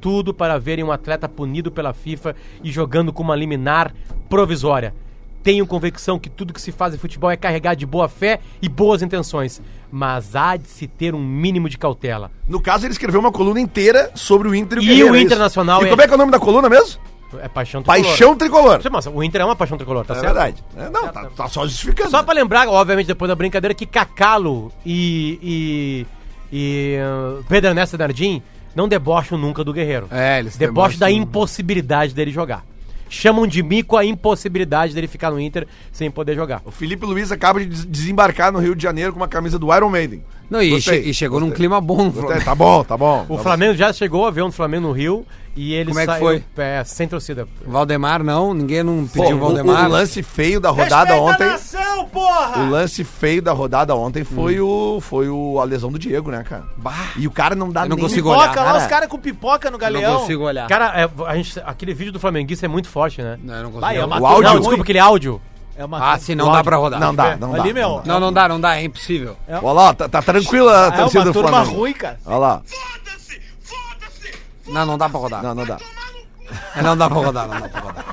[0.00, 3.92] Tudo para verem um atleta punido pela FIFA e jogando com uma liminar
[4.28, 4.94] provisória.
[5.42, 8.68] Tenho convicção que tudo que se faz em futebol é carregado de boa fé e
[8.68, 9.60] boas intenções,
[9.90, 12.30] mas há de se ter um mínimo de cautela.
[12.46, 15.20] No caso, ele escreveu uma coluna inteira sobre o Inter E Guerreiro, o é?
[15.22, 17.00] Internacional E é- como é que é o nome da coluna mesmo?
[17.40, 18.04] É paixão tricolor.
[18.08, 18.80] Paixão Tricolor.
[18.90, 20.34] Mas o Inter é uma paixão tricolor, tá É certo?
[20.34, 20.64] verdade.
[20.76, 22.10] É, não, tá, tá só justificando.
[22.10, 26.06] Só pra lembrar, obviamente, depois da brincadeira, que Cacalo e, e,
[26.52, 28.42] e uh, Pedro Ernesto Nardim
[28.74, 30.08] não debocham nunca do Guerreiro.
[30.10, 32.64] É, eles Debocham da impossibilidade dele jogar.
[33.12, 36.62] Chamam de mico a impossibilidade dele ficar no Inter sem poder jogar.
[36.64, 39.74] O Felipe Luiz acaba de des- desembarcar no Rio de Janeiro com uma camisa do
[39.74, 40.22] Iron Maiden.
[40.48, 41.56] Não, e, Gostei, che- e chegou num gostei.
[41.56, 42.04] clima bom.
[42.10, 42.44] Gostei, Flamengo.
[42.44, 43.26] Tá bom, tá bom.
[43.28, 45.26] O tá Flamengo já chegou, avião do Flamengo no Rio
[45.62, 46.44] e ele Como é que saiu foi?
[46.58, 47.46] é, sem torcida.
[47.66, 49.86] Valdemar não, ninguém não pediu Pô, o o, Valdemar.
[49.86, 51.44] o lance feio da rodada Respeita ontem.
[51.44, 52.58] a nação, porra!
[52.62, 56.42] O lance feio da rodada ontem foi, o, foi o, a lesão do Diego, né,
[56.48, 56.64] cara?
[56.76, 58.78] Bah, E o cara não dá Eu não nem consigo Pipoca, olhar, lá cara.
[58.78, 60.20] os caras com pipoca no não galeão.
[60.20, 60.68] consigo olhar.
[60.68, 63.38] Cara, é, a gente, aquele vídeo do Flamenguista é muito forte, né?
[63.42, 64.06] não, eu não consigo Vai, é olhar.
[64.06, 65.40] uma O áudio- Não, desculpa, aquele áudio.
[65.76, 66.12] É uma...
[66.12, 67.00] Ah, sim, não dá pra rodar.
[67.00, 67.62] Não dá, não dá.
[67.62, 68.02] Ali, meu, não.
[68.04, 69.34] Não, não dá, não dá, é impossível.
[69.48, 71.78] Olha lá, tá, tá tranquila a É torcida uma do turma Flamengo.
[71.78, 72.18] ruim, cara.
[72.26, 72.62] Olha lá.
[74.72, 75.42] Não, não dá pra rodar.
[75.42, 75.76] Não, não dá.
[76.74, 78.04] É, Não dá pra rodar, não dá pra rodar.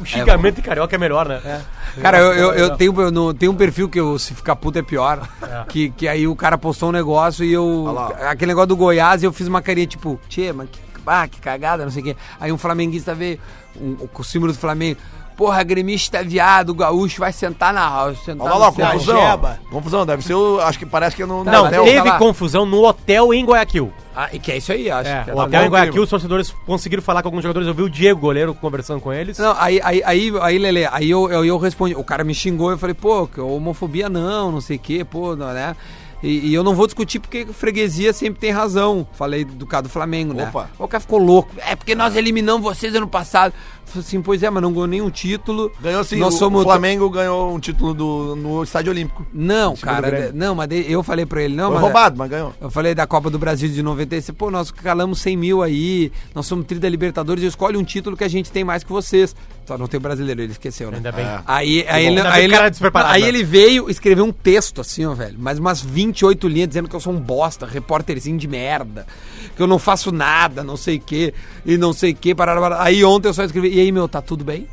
[0.00, 1.62] O xingamento em carioca é melhor, né?
[2.00, 4.78] Cara, eu, eu, eu tenho, eu não- tenho um perfil que eu, se ficar puto
[4.78, 5.28] é pior.
[5.68, 7.86] Que, que aí o cara postou um negócio e eu.
[8.28, 11.38] Aquele negócio do Goiás e eu fiz uma carinha tipo, tchê, mas que, ah, que
[11.40, 12.16] cagada, não sei o quê.
[12.40, 13.38] Aí um flamenguista veio,
[13.78, 14.98] um, com o símbolo do Flamengo.
[15.36, 18.14] Porra, gremista viado, o gaúcho vai sentar na.
[18.14, 19.20] Sentar Olha lá, no céu." confusão.
[19.20, 19.58] Jeba.
[19.70, 20.60] Confusão, deve ser o.
[20.60, 21.44] Acho que parece que é no.
[21.44, 21.84] no Não, hotel.
[21.84, 23.92] teve confusão no hotel em Guayaquil.
[24.14, 25.08] Ah, e que é isso aí, acho.
[25.08, 25.66] É, que o tá hotel bom.
[25.66, 27.66] em Guayaquil, os torcedores conseguiram falar com alguns jogadores.
[27.66, 29.38] Eu vi o Diego, goleiro, conversando com eles.
[29.38, 32.70] Não, aí, aí, aí, aí Lele, aí eu, eu, eu respondi, o cara me xingou,
[32.70, 35.74] eu falei, pô, que homofobia não, não sei o quê, pô, não, né?
[36.22, 39.04] E, e eu não vou discutir porque freguesia sempre tem razão.
[39.12, 40.44] Falei do caso do Flamengo, né?
[40.48, 40.70] Opa.
[40.78, 41.50] O cara ficou louco.
[41.66, 43.52] É porque nós eliminamos vocês ano passado.
[43.86, 45.70] Falei assim, pois é, mas não ganhou nenhum título.
[45.80, 46.16] Ganhou sim.
[46.16, 49.26] Nós o, somos o Flamengo ganhou um título do, no Estádio Olímpico.
[49.32, 51.82] Não, cara, não, mas eu falei pra ele, não, Foi mas.
[51.82, 52.54] roubado, mas ganhou.
[52.60, 56.46] Eu falei da Copa do Brasil de 96, pô, nós calamos 100 mil aí, nós
[56.46, 59.34] somos tri da Libertadores, escolhe um título que a gente tem mais que vocês.
[59.66, 60.96] Só não tem o brasileiro, ele esqueceu, né?
[60.96, 61.24] Ainda bem.
[61.46, 63.28] Aí, aí, ele, Ainda bem aí, ele, é aí né?
[63.28, 65.38] ele veio escrever um texto assim, ó, velho.
[65.38, 69.06] Mais umas 28 linhas dizendo que eu sou um bosta, repórterzinho de merda.
[69.54, 71.32] Que eu não faço nada, não sei o que,
[71.64, 72.36] e não sei o.
[72.36, 72.82] Parará, parará.
[72.82, 74.66] Aí ontem eu só escrevi, e aí, meu, tá tudo bem?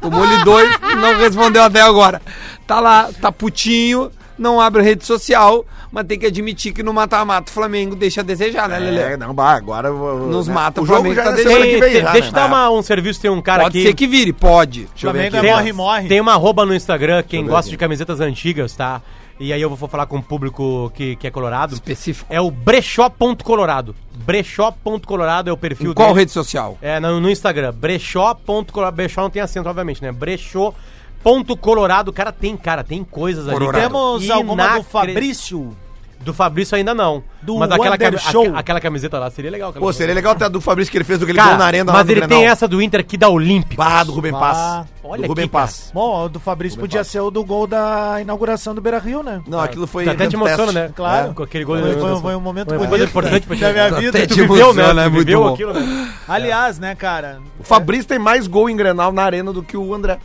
[0.00, 0.68] Tomou-lhe dois,
[1.00, 2.20] não respondeu até agora.
[2.66, 7.50] Tá lá, tá putinho, não abre rede social, mas tem que admitir que no mata-mata
[7.50, 9.16] o Flamengo deixa a desejar, né, É, Lelê?
[9.16, 10.54] não, bah, agora vou- Nos né?
[10.54, 12.12] mata, O o jogo Flamengo já tá é deixando semana Tem- que vem tem- já,
[12.12, 12.38] deixa eu né?
[12.40, 13.86] dar uma- um serviço, tem um cara Pode aqui.
[13.86, 14.86] ser que vire, pode.
[14.86, 15.46] Deixa eu ver Flamengo aqui.
[15.46, 16.08] é morre, morre.
[16.08, 17.70] tem uma arroba no Instagram, quem gosta aqui.
[17.70, 19.00] de camisetas antigas, tá?
[19.42, 21.74] E aí eu vou falar com o público que, que é colorado.
[21.74, 22.32] Específico.
[22.32, 23.92] É o brechó.colorado.
[24.24, 26.20] Brechó.colorado é o perfil Em qual dele.
[26.20, 26.78] rede social?
[26.80, 27.72] É, no, no Instagram.
[27.72, 28.94] Brechó.colorado.
[28.94, 30.12] Brechó não tem acento, obviamente, né?
[30.12, 32.12] Brechó.colorado.
[32.12, 33.58] O cara tem, cara, tem coisas ali.
[33.58, 33.82] Colorado.
[33.82, 35.76] Temos alguma do Fabrício.
[36.24, 37.22] Do Fabrício ainda não.
[37.42, 38.44] Do Mas aquela, cami- Show.
[38.46, 39.72] aque- aquela camiseta lá seria legal.
[39.72, 41.64] Pô, seria legal até a do Fabrício que ele fez do aquele Cara, gol na
[41.64, 42.38] arena mas no ele Grenal.
[42.38, 43.74] tem essa do Inter aqui da Olímpica.
[43.82, 44.86] Bah, do Rubem Ah, Paz.
[45.02, 45.64] olha do Rubem aqui, cara.
[45.66, 45.90] Paz.
[45.92, 49.42] Bom, o do Fabrício podia ser o do gol da inauguração do Beira Rio, né?
[49.48, 50.08] Não, aquilo foi.
[50.08, 50.90] Até te emociona, né?
[50.94, 51.34] Claro.
[51.34, 54.08] Com aquele gol Foi- foi- foi um momento Uma bonito importante pra minha vida.
[54.10, 55.04] Até Tu te viveu, né?
[55.04, 55.54] é muito bom.
[55.54, 56.12] aquilo, né?
[56.28, 57.40] Aliás, né, cara?
[57.58, 60.18] O Fabrício tem mais gol em Grenal na arena do que o André.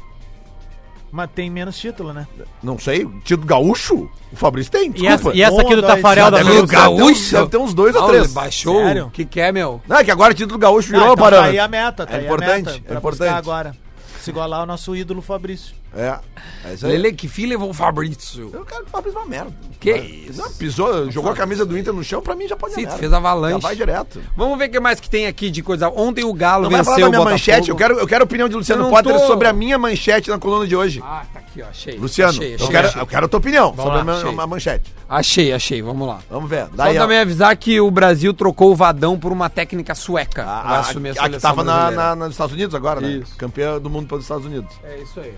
[1.11, 2.27] Mas tem menos título, né?
[2.61, 4.09] Não sei, título gaúcho?
[4.31, 5.37] O Fabrício tem, E essa, desculpa.
[5.37, 7.31] e essa aqui Um, do dois, Tafarel da deve, ter uns- gaúcho?
[7.35, 8.23] deve ter uns dois ou Ah, três.
[8.25, 8.75] ele baixou?
[8.83, 9.05] Sério?
[9.05, 9.81] O que que é, meu?
[9.87, 11.29] Não, é que agora título gaúcho virou Ah, então.
[11.29, 12.83] Tá aí a meta, tá É aí importante, a meta.
[12.83, 13.19] é pra importante.
[13.29, 13.75] buscar agora.
[14.19, 15.73] Se igualar o nosso ídolo Fabrício.
[15.97, 16.19] É,
[16.65, 16.87] é.
[16.87, 18.51] Lele, que fim levou o Fabrício?
[18.53, 19.51] Eu quero que o Fabrício uma merda.
[19.79, 20.41] Que Mas- isso?
[20.41, 22.93] Não, pisou, jogou a camisa do Inter no chão, pra mim já pode Sim, tu
[22.97, 23.53] fez avalanche.
[23.53, 24.21] Já vai direto.
[24.35, 25.89] Vamos ver o que mais que tem aqui de coisa.
[25.89, 28.25] Ontem o Galo Não vai venceu falar da minha manchete, eu quero, eu quero a
[28.25, 31.01] opinião de Luciano Eu não Potter tô- sobre a minha manchete na coluna de hoje.
[31.03, 31.67] Ah, tá aqui, ó.
[31.67, 31.95] Achei.
[31.97, 33.01] Luciano, achei, eu, achei, quero, achei.
[33.01, 34.93] eu quero a tua opinião Vamos sobre lá, a, minha, a manchete.
[35.09, 35.81] Achei, achei.
[35.81, 36.19] Vamos lá.
[36.29, 36.65] Vamos ver.
[36.65, 40.43] Só Daí, ó, também avisar que o Brasil trocou o Vadão por uma técnica sueca.
[40.43, 43.09] a, Vai a, assumir a que tava na, na- nos Estados Unidos agora, né?
[43.09, 43.35] Isso.
[43.37, 44.73] Campeã do mundo pelos Estados Unidos.
[44.83, 45.33] É isso aí.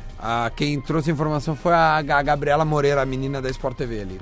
[0.50, 4.02] Ah, quem trouxe a informação foi a, Ga- Gabriela Moreira, a menina da Sport TV
[4.02, 4.20] ali.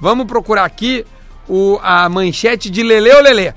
[0.00, 1.04] Vamos procurar aqui
[1.48, 3.54] o, a manchete de Lele ou Lele.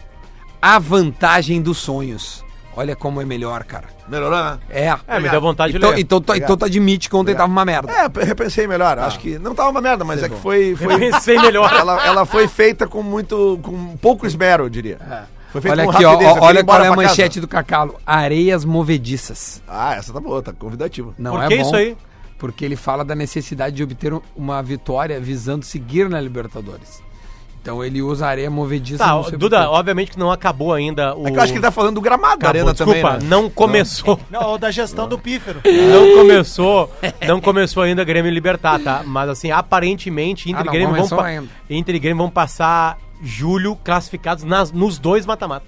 [0.62, 2.44] A vantagem dos sonhos.
[2.76, 3.86] Olha como é melhor, cara.
[4.08, 4.58] Melhorou, né?
[4.70, 4.96] É.
[5.08, 6.00] É, me deu vontade de Então, ler.
[6.00, 7.92] então, tá- então tu admite que ontem tava uma merda.
[7.92, 8.98] É, eu repensei melhor.
[8.98, 10.76] Acho que não tava uma merda, mas é que foi.
[10.80, 11.72] foi Eu pensei melhor.
[11.72, 13.60] ela, ela foi feita com muito.
[13.62, 14.98] com pouco esmero, eu diria.
[14.98, 15.28] Feita
[15.70, 16.96] Olha com aqui, ó, olha qual é a pra casa.
[16.96, 17.96] manchete do Cacalo.
[18.06, 19.62] Areias movediças.
[19.68, 21.14] Ah, essa tá boa, tá convidativa.
[21.18, 21.98] Não Por é que bom, isso aí?
[22.40, 27.02] Porque ele fala da necessidade de obter uma vitória visando seguir na Libertadores.
[27.62, 29.02] Então ele usa areia movediça.
[29.02, 31.26] Tá, não sei Duda, obviamente que não acabou ainda o.
[31.26, 33.20] É que eu acho que ele tá falando do gramado da Acabou, arena desculpa, também,
[33.22, 33.30] né?
[33.30, 34.20] não começou.
[34.30, 35.62] Não, o da gestão do pífero.
[35.64, 36.92] Não começou,
[37.26, 39.02] não começou ainda Grêmio Libertar, tá?
[39.06, 41.48] Mas assim, aparentemente Inter Ah, e não, Grêmio vão começou pa- ainda.
[41.70, 45.66] Inter e Grêmio vão passar julho classificados nas, nos dois mata-mata.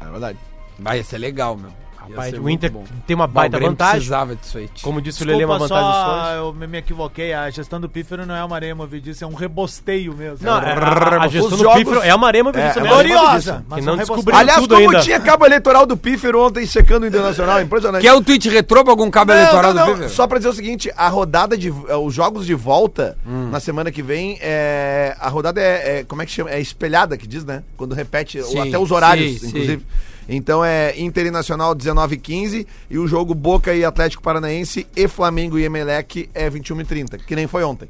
[0.00, 0.38] É verdade.
[0.78, 1.81] Vai, é legal, meu.
[2.10, 2.84] Rapaz, o Inter bom.
[3.06, 3.94] tem uma baita Grêmio vantagem.
[3.96, 4.68] precisava disso aí.
[4.82, 6.36] Como disse o Lelê, uma Desculpa, vantagem só sonhos.
[6.38, 7.32] eu me me equivoquei.
[7.32, 10.38] A gestão do pífero não é uma areia movediça, é um rebosteio mesmo.
[10.46, 12.26] Não, é, a, a gestão Os do jogos- Pífero é uma
[12.58, 12.94] É, disso é mesmo.
[12.96, 15.00] gloriosa, Que mas não um descobriu Aliás, tudo como ainda.
[15.00, 18.02] tinha cabo eleitoral do Pífero ontem secando o Internacional, impressionante.
[18.02, 20.10] Quer o tweet retrô pra algum cabo Não, eleitoral não, não, do Fever?
[20.10, 21.68] Só pra dizer o seguinte, a rodada de.
[21.68, 23.48] eh, Os jogos de volta Hum.
[23.50, 26.50] na semana que vem, é, a rodada é, é- Como é que chama?
[26.50, 27.62] É espelhada que diz, né?
[27.76, 29.84] Quando repete Sim, até os horários, sim, inclusive.
[30.28, 35.58] Então é Internacional 19 e 15 e o jogo Boca e Atlético Paranaense e Flamengo
[35.58, 37.88] e Emelec é 21 e 30, que nem foi ontem.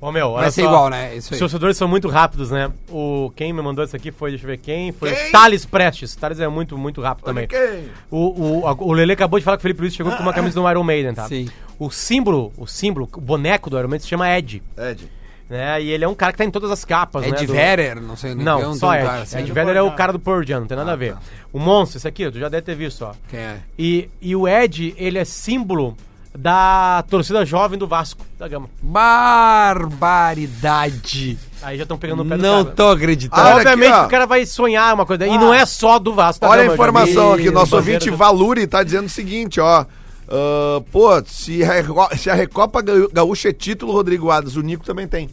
[0.00, 0.68] Ô, meu, olha Vai ser só.
[0.68, 1.14] igual, né?
[1.16, 1.38] Isso Os aí.
[1.38, 2.70] torcedores são muito rápidos, né?
[2.90, 5.30] O, quem me mandou isso aqui foi, deixa eu ver quem, foi Quem?
[5.32, 6.14] Thales Prestes.
[6.14, 7.46] Thales é muito, muito rápido também.
[7.48, 7.88] quem?
[8.10, 10.32] O, o, a- o Lele acabou de falar que o Felipe Luiz chegou com uma
[10.34, 11.26] camisa do Iron Maiden, tá?
[11.26, 11.48] Sim.
[11.78, 14.62] O símbolo, o símbolo, o boneco do Iron Maiden se chama Ed.
[14.76, 15.08] Ed.
[15.48, 15.82] Né?
[15.82, 17.36] E ele é um cara que tá em todas as capas, É né?
[17.36, 19.10] de do- Verer, não sei nem Não, só tem um Ed.
[19.10, 19.38] cara assim.
[19.40, 21.16] Ed Vedder é o cara do Pearl Jam, não tem nada a ver.
[21.52, 23.12] O Monstro, esse aqui, tu já deve ter visto, ó.
[23.28, 23.56] Quem é?
[23.78, 25.96] E, e o Ed, ele é símbolo
[26.36, 28.68] da torcida jovem do Vasco, da Gama.
[30.04, 31.38] Barbaridade.
[31.62, 32.76] Aí já estão pegando o pé Não do cara.
[32.76, 33.40] tô acreditando.
[33.42, 34.06] Ah, Obviamente aqui, ó.
[34.06, 35.26] o cara vai sonhar uma coisa.
[35.26, 36.40] E não é só do Vasco.
[36.40, 39.84] da Olha a informação aqui, nosso ouvinte do- Valuri tá dizendo o seguinte, ó.
[40.28, 44.60] Ah, pô, se a, Reco- se a Recopa Gaú- Gaúcha é título, Rodrigo Adas, o
[44.62, 45.28] Nico também tem.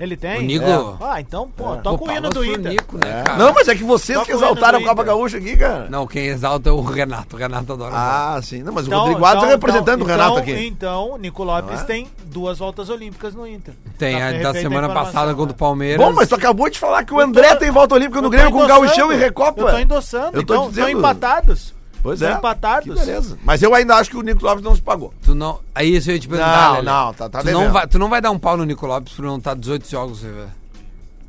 [0.00, 0.38] Ele tem?
[0.40, 0.96] O Nico- É.
[1.00, 2.72] Ah, então, pô, toca o hino do Inter.
[2.72, 3.38] Nico, né, cara?
[3.38, 5.04] Não, mas é que vocês Toca que o exaltaram a do Copa.
[5.04, 5.86] Gaúcha aqui, cara.
[5.88, 7.36] Não, quem exalta é o Renato.
[7.36, 7.92] O Renato adora.
[7.94, 8.64] Ah, sim.
[8.64, 10.66] Não, mas Então, o Rodrigo Adas então, é representando então, o Renato aqui.
[10.66, 11.84] Então, Nico Lopes é?
[11.84, 13.74] tem duas voltas olímpicas no Inter.
[13.96, 15.54] Tem Tá a da semana passada contra o né?
[15.58, 16.04] Palmeiras.
[16.04, 18.50] Bom, mas tu acabou de falar que o André tô- tem volta olímpica no Grêmio
[18.50, 18.86] com endossando.
[18.86, 19.60] Gauchão e Recopa.
[19.60, 21.74] Eu tô endossando, Eu tô então, dizendo- estão empatados.
[22.02, 22.38] Pois Estão é.
[22.38, 22.84] empatados.
[22.88, 23.38] Que beleza.
[23.44, 25.14] Mas eu ainda acho que o Nico Lopes não se pagou.
[25.22, 25.60] Tu não.
[25.74, 26.66] Aí isso eu ia te perguntar.
[26.66, 26.84] Não, Lelê.
[26.86, 29.12] não, tá- tá tu, não vai, tu não vai dar um pau no Nico Lopes
[29.12, 30.44] por não estar 18 jogos, você vê.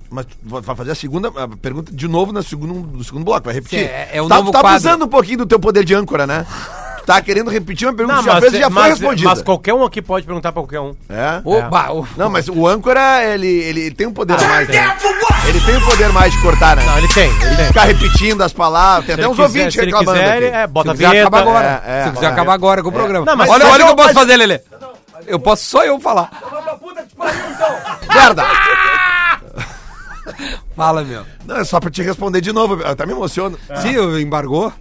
[0.10, 3.46] Mas tu vai fazer a segunda a pergunta de novo no segundo, no segundo bloco,
[3.46, 3.80] vai repetir.
[3.80, 4.76] Sim, é- é o tá, novo tu tá quadro.
[4.78, 6.46] abusando um pouquinho do teu poder de âncora, né?
[7.06, 9.30] Tá querendo repetir uma pergunta Não, que já mas, fez e já foi mas, respondida.
[9.30, 10.96] mas qualquer um aqui pode perguntar pra qualquer um.
[11.10, 11.42] É?
[11.44, 11.92] Oba!
[11.92, 14.98] o- Não, mas o âncora, ele, ele tem um poder a mais, né?
[15.48, 16.86] Ele tem um poder mais de cortar, né?
[16.86, 17.30] Não, ele tem.
[17.30, 17.66] Ele tem.
[17.68, 19.06] Ficar repetindo as palavras.
[19.06, 20.44] Tem Se até ele uns quiser- ouvintes se ele reclamando quiser, aqui.
[20.46, 21.28] ele- é, bota Se a quiser, vinheta.
[21.28, 21.84] acaba agora.
[21.86, 22.30] É, é, Se quiser, é.
[22.30, 23.26] acaba agora com o programa.
[23.26, 24.62] Não, mas olha o que eu posso fazer, Lelê.
[25.28, 26.30] Eu posso só eu falar.
[28.14, 28.44] Merda!
[30.76, 31.26] Fala, meu.
[31.46, 32.76] Não, é só pra te responder de novo.
[32.82, 33.58] Eu até me emociono.
[33.82, 34.72] Sim, eu embargou.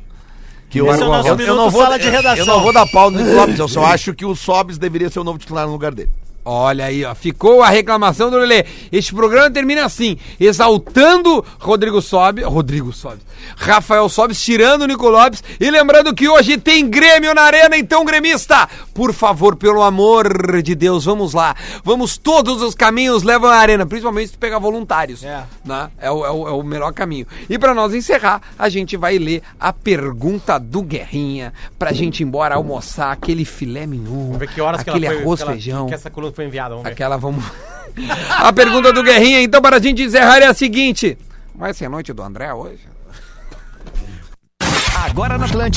[0.72, 2.36] Que eu, Esse é o nosso eu, eu minuto não vou, sala de redação.
[2.38, 5.20] eu não vou dar pau no Lopes, eu só acho que o Sobs deveria ser
[5.20, 6.10] o novo titular no lugar dele.
[6.44, 7.14] Olha aí, ó.
[7.14, 8.64] Ficou a reclamação do Lelê.
[8.90, 13.20] Este programa termina assim, exaltando Rodrigo Sobe, Rodrigo Sobe,
[13.56, 18.04] Rafael Sobes, tirando o Nico Lopes e lembrando que hoje tem Grêmio na Arena, então
[18.04, 21.54] gremista, por favor, pelo amor de Deus, vamos lá.
[21.84, 25.22] Vamos, todos os caminhos levam à Arena, principalmente se pegar voluntários.
[25.24, 25.42] É.
[25.64, 25.90] Né?
[25.98, 27.26] É, o, é o- é o melhor caminho.
[27.48, 32.24] E pra nós encerrar, a gente vai ler a pergunta do Guerrinha, pra gente ir
[32.24, 35.86] embora almoçar aquele filé mignon, ver que que aquele ela foi, arroz que ela- feijão.
[36.32, 36.92] Que foi enviada, vamos ver.
[36.92, 37.44] Aquela vamos.
[38.38, 41.18] a pergunta do Guerrinha, então, para a gente encerrar é a seguinte:
[41.54, 42.80] Vai ser a noite do André hoje?
[45.04, 45.70] Agora na Atlântida.